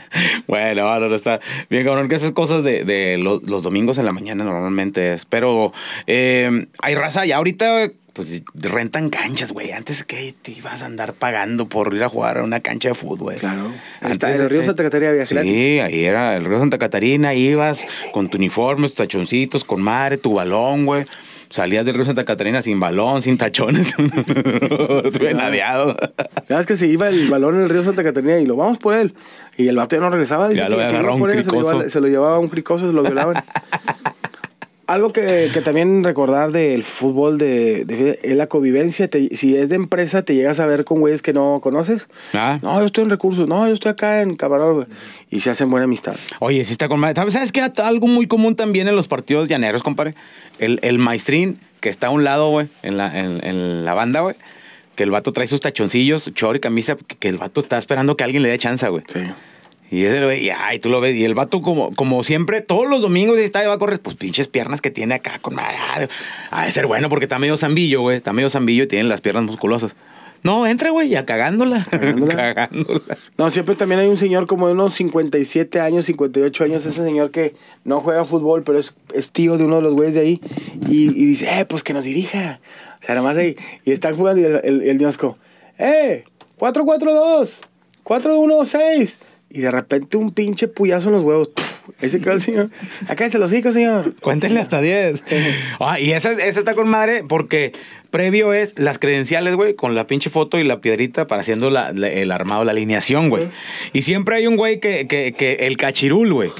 Bueno, 0.47 0.83
ahora 0.89 1.09
no 1.09 1.15
está 1.15 1.41
bien, 1.69 1.85
cabrón, 1.85 2.09
que 2.09 2.15
esas 2.15 2.31
cosas 2.33 2.63
de, 2.63 2.85
de 2.85 3.19
lo- 3.19 3.41
los 3.45 3.63
domingos 3.65 3.99
en 3.99 4.05
la 4.07 4.13
mañana 4.13 4.45
normalmente 4.45 5.15
es. 5.15 5.25
Pero 5.25 5.73
eh, 6.07 6.67
hay 6.81 6.95
raza, 6.95 7.27
y 7.27 7.33
ahorita 7.33 7.91
pues 8.27 8.43
rentan 8.55 9.11
canchas, 9.11 9.53
güey. 9.53 9.73
Antes 9.73 10.05
que 10.05 10.35
te 10.43 10.53
ibas 10.53 10.83
a 10.83 10.87
andar 10.87 11.13
pagando 11.15 11.69
por 11.69 11.95
ir 11.95 12.03
a 12.05 12.09
jugar 12.09 12.39
a 12.39 12.43
una 12.45 12.61
cancha 12.61 12.89
de 12.91 12.95
fútbol. 12.95 13.35
Claro. 13.37 13.73
Antes 14.01 14.37
en 14.37 14.43
el 14.43 14.51
río 14.51 14.65
Santa 14.65 14.83
Catarina 14.83 15.11
había. 15.11 15.27
Sí, 15.27 15.37
ahí 15.81 16.05
era 16.05 16.37
el 16.37 16.45
río 16.45 16.59
Santa 16.59 16.79
Catarina, 16.79 17.35
ibas 17.35 17.85
con 18.13 18.29
tu 18.29 18.39
uniforme, 18.39 18.89
tus 18.89 18.97
tachoncitos, 18.97 19.65
con 19.65 19.81
madre, 19.83 20.19
tu 20.19 20.35
balón, 20.35 20.87
güey. 20.87 21.05
Salías 21.49 21.85
del 21.85 21.97
río 21.97 22.05
Santa 22.05 22.25
Catarina 22.25 22.63
sin 22.63 22.79
balón, 22.79 23.23
sin 23.23 23.37
tachones. 23.37 23.95
Venadeado. 25.21 25.97
¿Sabes 26.47 26.67
que 26.67 26.77
se 26.77 26.87
iba 26.87 27.09
el 27.09 27.29
balón 27.29 27.57
en 27.57 27.63
el 27.63 27.69
río 27.71 27.83
Santa 27.83 28.05
Catarina 28.05 28.39
y 28.39 28.47
lo 28.47 28.55
vamos 28.55 28.79
por 28.79 28.95
él? 28.95 29.15
Y 29.57 29.67
el 29.67 29.77
vato 29.77 29.97
ya 29.97 30.01
no 30.03 30.11
regresaba. 30.11 30.49
dice 30.49 30.61
Ya 30.61 30.69
lo 30.69 30.77
por 30.77 30.85
un 31.23 31.31
él, 31.31 31.45
se 31.45 31.51
lo 31.51 31.61
llevaba- 31.61 31.89
Se 31.91 32.01
lo 32.01 32.07
llevaba 32.07 32.39
un 32.39 32.49
cricoso, 32.49 32.87
se 32.87 32.93
lo 32.93 33.03
violaban. 33.03 33.43
Algo 34.91 35.13
que, 35.13 35.51
que 35.55 35.61
también 35.61 36.03
recordar 36.03 36.51
del 36.51 36.83
fútbol 36.83 37.39
de, 37.39 37.85
de- 37.85 38.19
es 38.23 38.37
la 38.37 38.49
convivencia. 38.49 39.09
Te- 39.09 39.35
si 39.37 39.57
es 39.57 39.69
de 39.69 39.77
empresa, 39.77 40.23
te 40.25 40.35
llegas 40.35 40.59
a 40.59 40.67
ver 40.67 40.85
con 40.85 40.99
güeyes 41.01 41.23
que 41.23 41.33
no 41.33 41.61
conoces. 41.63 42.09
Ah. 42.35 42.59
No, 42.63 42.81
yo 42.81 42.87
estoy 42.87 43.05
en 43.05 43.11
recursos. 43.11 43.47
No, 43.47 43.67
yo 43.69 43.75
estoy 43.75 43.91
acá 43.93 44.23
en 44.23 44.35
Camarón. 44.35 44.89
Y 45.31 45.41
se 45.41 45.51
hacen 45.51 45.71
buena 45.71 45.85
amistad. 45.85 46.17
Oye, 46.41 46.65
sí 46.65 46.73
está 46.73 46.89
con. 46.89 47.01
¿Sabes, 47.15 47.35
¿Sabes 47.35 47.53
qué? 47.53 47.61
Algo 47.83 48.09
muy 48.09 48.27
común 48.27 48.57
también 48.57 48.89
en 48.89 48.97
los 48.97 49.07
partidos 49.07 49.47
llaneros, 49.49 49.83
compadre. 49.85 50.15
El, 50.59 50.81
el 50.83 50.99
maestrín 50.99 51.61
que 51.79 51.89
está 51.89 52.09
a 52.09 52.11
un 52.11 52.25
lado, 52.25 52.51
güey, 52.51 52.67
en 52.83 52.97
la, 52.97 53.17
en, 53.19 53.45
en 53.47 53.85
la 53.85 53.95
banda, 53.95 54.21
güey. 54.23 54.35
Que 54.97 55.05
el 55.05 55.11
vato 55.13 55.33
trae 55.33 55.47
sus 55.47 55.61
tachoncillos, 55.61 56.31
chor 56.35 56.57
y 56.57 56.61
camisa, 56.61 56.97
que, 56.97 57.17
que 57.17 57.29
el 57.29 57.39
vato 57.39 57.61
está 57.61 57.79
esperando 57.79 58.17
que 58.17 58.25
alguien 58.25 58.43
le 58.43 58.49
dé 58.49 58.59
chance, 58.59 58.87
güey. 58.89 59.05
Sí. 59.13 59.21
Y 59.91 60.05
ese, 60.05 60.25
güey, 60.25 60.45
y 60.45 60.51
ay, 60.51 60.79
tú 60.79 60.89
lo 60.89 61.01
ves. 61.01 61.17
Y 61.17 61.25
el 61.25 61.35
vato, 61.35 61.63
como, 61.63 61.91
como 61.95 62.23
siempre, 62.23 62.61
todos 62.61 62.89
los 62.89 63.03
domingos 63.03 63.37
ahí 63.37 63.45
está 63.45 63.63
y 63.65 63.67
va 63.67 63.75
a 63.75 63.79
correr, 63.79 64.01
pues 64.01 64.17
pinches 64.17 64.47
piernas 64.47 64.81
que 64.81 64.91
tiene 64.91 65.15
acá 65.15 65.39
con 65.41 65.55
madre. 65.57 66.09
Ha 66.51 66.65
de 66.65 66.73
ser 66.73 66.87
bueno 66.87 67.09
porque 67.09 67.25
está 67.25 67.39
medio 67.39 67.57
zambillo, 67.57 68.03
güey. 68.03 68.19
Está 68.19 68.33
medio 68.33 68.51
zambillo 68.51 68.85
y 68.85 68.87
tiene 68.87 69.09
las 69.09 69.21
piernas 69.21 69.45
musculosas. 69.45 69.97
No, 70.43 70.67
entra, 70.67 70.91
güey, 70.91 71.09
ya 71.09 71.27
cagándola. 71.27 71.87
Cagándola. 71.91 72.35
Cagándola. 72.35 73.19
No, 73.37 73.51
siempre 73.51 73.75
también 73.75 74.01
hay 74.01 74.09
un 74.09 74.17
señor 74.17 74.47
como 74.47 74.69
de 74.69 74.75
unos 74.75 74.95
57 74.95 75.81
años, 75.81 76.07
58 76.07 76.65
años, 76.65 76.87
ese 76.87 77.03
señor 77.03 77.31
que 77.31 77.55
no 77.85 78.01
juega 78.01 78.25
fútbol, 78.25 78.63
pero 78.63 78.79
es, 78.79 78.95
es 79.13 79.33
tío 79.33 79.59
de 79.59 79.65
uno 79.65 79.77
de 79.77 79.83
los 79.83 79.93
güeyes 79.93 80.15
de 80.15 80.21
ahí, 80.21 80.41
y, 80.89 81.11
y 81.11 81.27
dice, 81.27 81.61
eh, 81.61 81.65
pues 81.67 81.83
que 81.83 81.93
nos 81.93 82.05
dirija. 82.05 82.61
O 83.03 83.05
sea, 83.05 83.15
nada 83.17 83.27
más 83.27 83.37
ahí, 83.37 83.57
y 83.85 83.93
están 83.93 84.15
jugando 84.15 84.41
y 84.41 84.45
el, 84.45 84.61
el, 84.65 84.83
el 84.83 85.15
eh, 85.79 86.25
4-4-2, 86.59 87.51
4-1-6, 88.05 89.17
y 89.51 89.61
de 89.61 89.71
repente 89.71 90.17
un 90.17 90.31
pinche 90.31 90.69
puyazo 90.69 91.09
en 91.09 91.15
los 91.17 91.23
huevos. 91.23 91.51
Ese 92.01 92.21
quedó 92.21 92.35
el 92.35 92.41
señor. 92.43 92.71
Acá 93.09 93.29
se 93.29 93.39
los 93.39 93.53
hijos, 93.53 93.75
señor. 93.75 94.15
Cuéntenle 94.21 94.61
hasta 94.61 94.81
10. 94.81 95.25
Ah, 95.81 95.99
y 95.99 96.13
esa, 96.13 96.33
esa 96.33 96.61
está 96.61 96.75
con 96.75 96.89
madre 96.89 97.25
porque 97.27 97.73
previo 98.11 98.53
es 98.53 98.79
las 98.79 98.99
credenciales, 98.99 99.57
güey, 99.57 99.75
con 99.75 99.95
la 99.95 100.07
pinche 100.07 100.31
foto 100.31 100.59
y 100.59 100.65
la 100.65 100.81
piedrita 100.81 101.27
para 101.27 101.43
haciendo 101.43 101.71
la- 101.71 101.93
la- 101.93 102.09
el 102.09 102.31
armado, 102.33 102.65
la 102.65 102.73
alineación, 102.73 103.29
güey. 103.29 103.49
Y 103.93 104.03
siempre 104.03 104.37
hay 104.37 104.47
un 104.47 104.57
güey 104.57 104.79
que, 104.79 105.07
que, 105.09 105.33
que 105.33 105.53
el 105.67 105.77
cachirul, 105.77 106.33
güey. 106.33 106.51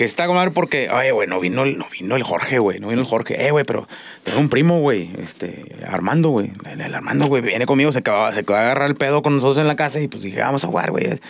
Que 0.00 0.06
está 0.06 0.26
con 0.26 0.34
madre 0.36 0.50
porque, 0.50 0.88
oye, 0.88 1.12
güey, 1.12 1.28
no 1.28 1.38
vino, 1.40 1.62
el- 1.62 1.76
no 1.76 1.84
vino 1.92 2.16
el 2.16 2.22
Jorge, 2.22 2.58
güey. 2.58 2.80
No 2.80 2.88
vino 2.88 3.02
el 3.02 3.06
Jorge. 3.06 3.46
Eh, 3.46 3.50
güey, 3.50 3.66
pero 3.66 3.86
tengo 4.24 4.40
un 4.40 4.48
primo, 4.48 4.80
güey. 4.80 5.10
Este, 5.22 5.76
Armando, 5.86 6.30
güey. 6.30 6.52
El, 6.70 6.94
Armando, 6.94 7.26
güey, 7.26 7.42
viene 7.42 7.66
conmigo, 7.66 7.92
se 7.92 7.98
acaba, 7.98 8.32
se 8.32 8.40
acaba 8.40 8.60
de 8.60 8.64
agarrar 8.64 8.88
el 8.88 8.96
pedo 8.96 9.20
con 9.20 9.34
nosotros 9.34 9.58
en 9.58 9.66
la 9.68 9.76
casa 9.76 10.00
y 10.00 10.08
pues 10.08 10.22
dije, 10.22 10.40
vamos 10.40 10.64
a 10.64 10.68
jugar, 10.68 10.90
güey. 10.90 11.20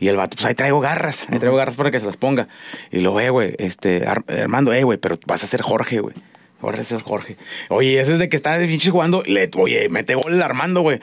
Y 0.00 0.08
el 0.08 0.16
vato, 0.16 0.34
pues 0.34 0.44
ahí 0.44 0.56
traigo 0.56 0.80
garras. 0.80 1.28
Ahí 1.30 1.38
traigo 1.38 1.56
garras 1.56 1.76
para 1.76 1.92
que 1.92 2.00
se 2.00 2.06
las 2.06 2.16
ponga. 2.16 2.48
Y 2.90 2.98
lo 2.98 3.14
ve, 3.14 3.30
güey, 3.30 3.54
este, 3.58 4.04
Ar- 4.08 4.24
Armando, 4.26 4.72
eh, 4.72 4.82
güey, 4.82 4.98
pero 4.98 5.20
vas 5.24 5.44
a 5.44 5.46
ser 5.46 5.62
Jorge, 5.62 6.00
güey. 6.00 6.16
Ahora 6.60 6.80
es 6.80 6.92
Jorge. 7.04 7.36
Oye, 7.68 8.00
ese 8.00 8.14
es 8.14 8.18
de 8.18 8.28
que 8.28 8.34
está 8.34 8.58
de 8.58 8.66
pinches 8.66 8.90
jugando. 8.90 9.22
Le, 9.24 9.48
oye, 9.56 9.88
mete 9.88 10.16
gol 10.16 10.32
el 10.32 10.42
Armando, 10.42 10.80
güey. 10.80 10.98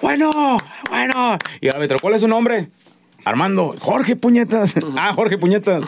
Bueno, 0.00 0.58
bueno. 0.88 1.38
Y 1.60 1.66
el 1.66 1.74
árbitro, 1.74 1.98
¿cuál 2.00 2.14
es 2.14 2.20
su 2.20 2.28
nombre? 2.28 2.68
Armando. 3.24 3.74
Jorge 3.80 4.16
Puñetas. 4.16 4.72
Ah, 4.96 5.12
Jorge 5.14 5.38
Puñetas. 5.38 5.84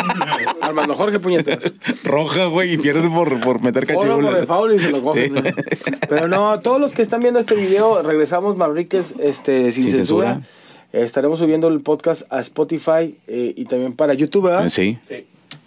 Armando 0.60 0.94
Jorge 0.94 1.18
Puñetas. 1.18 1.58
Roja, 2.04 2.46
güey, 2.46 2.74
y 2.74 2.78
pierde 2.78 3.08
por, 3.08 3.40
por 3.40 3.60
meter 3.62 3.86
por 3.92 4.06
el 4.36 4.46
foul 4.46 4.74
y 4.74 4.78
se 4.78 4.90
lo 4.90 5.02
cogen. 5.02 5.24
Sí. 5.24 5.30
¿no? 5.30 5.42
Pero 6.08 6.28
no, 6.28 6.60
todos 6.60 6.80
los 6.80 6.92
que 6.92 7.02
están 7.02 7.20
viendo 7.22 7.40
este 7.40 7.54
video, 7.54 8.02
regresamos 8.02 8.56
Manriquez 8.56 9.14
este, 9.18 9.72
sin, 9.72 9.84
Sin 9.84 9.96
censura. 9.96 10.34
censura. 10.34 10.48
Estaremos 10.92 11.38
subiendo 11.40 11.68
el 11.68 11.80
podcast 11.80 12.22
a 12.32 12.40
Spotify 12.40 13.16
eh, 13.26 13.52
y 13.56 13.64
también 13.66 13.92
para 13.92 14.14
YouTube, 14.14 14.44
¿verdad? 14.44 14.68
Sí. 14.68 14.98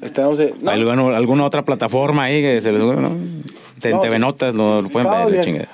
Estaremos, 0.02 0.40
eh, 0.40 0.54
no, 0.62 0.72
¿Alguna, 0.72 1.18
alguna 1.18 1.46
otra 1.46 1.64
plataforma 1.66 2.24
ahí 2.24 2.42
que 2.42 2.62
se 2.62 2.72
les 2.72 2.82
¿no? 2.82 3.18
Te- 3.82 3.92
No, 3.92 4.02
TV 4.02 4.16
sí. 4.16 4.20
Notas, 4.22 4.54
lo, 4.56 4.82
lo 4.82 4.90
pueden 4.90 5.12
ver, 5.12 5.32
bien. 5.32 5.44
chingada. 5.44 5.68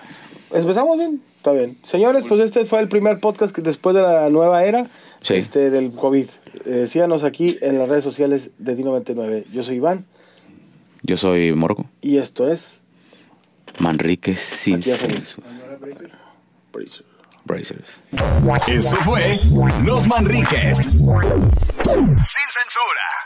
¿Empezamos 0.51 0.97
bien? 0.97 1.21
Está 1.37 1.51
bien. 1.51 1.77
Señores, 1.83 2.25
pues 2.27 2.41
este 2.41 2.65
fue 2.65 2.79
el 2.79 2.87
primer 2.87 3.19
podcast 3.19 3.55
que 3.55 3.61
después 3.61 3.95
de 3.95 4.01
la 4.01 4.29
nueva 4.29 4.63
era 4.63 4.87
Sí. 5.25 5.33
este, 5.35 5.71
del 5.71 5.91
COVID. 5.93 6.27
Eh, 6.65 6.85
síganos 6.87 7.23
aquí 7.23 7.57
en 7.61 7.79
las 7.79 7.89
redes 7.89 8.03
sociales 8.03 8.51
de 8.59 8.77
D99. 8.77 9.45
Yo 9.51 9.63
soy 9.63 9.77
Iván 9.77 10.05
Yo 11.01 11.17
soy 11.17 11.51
Morgo. 11.53 11.85
y 12.01 12.17
esto 12.17 12.51
es 12.51 12.81
Manrique 13.79 14.35
sin 14.35 14.83
censura. 14.83 15.47
Bracer. 16.71 17.05
Brazers. 17.45 17.99
Esto 18.67 18.95
fue 18.97 19.39
Los 19.83 20.07
Manriques. 20.07 20.77
Sin 20.77 20.97
censura. 20.97 23.24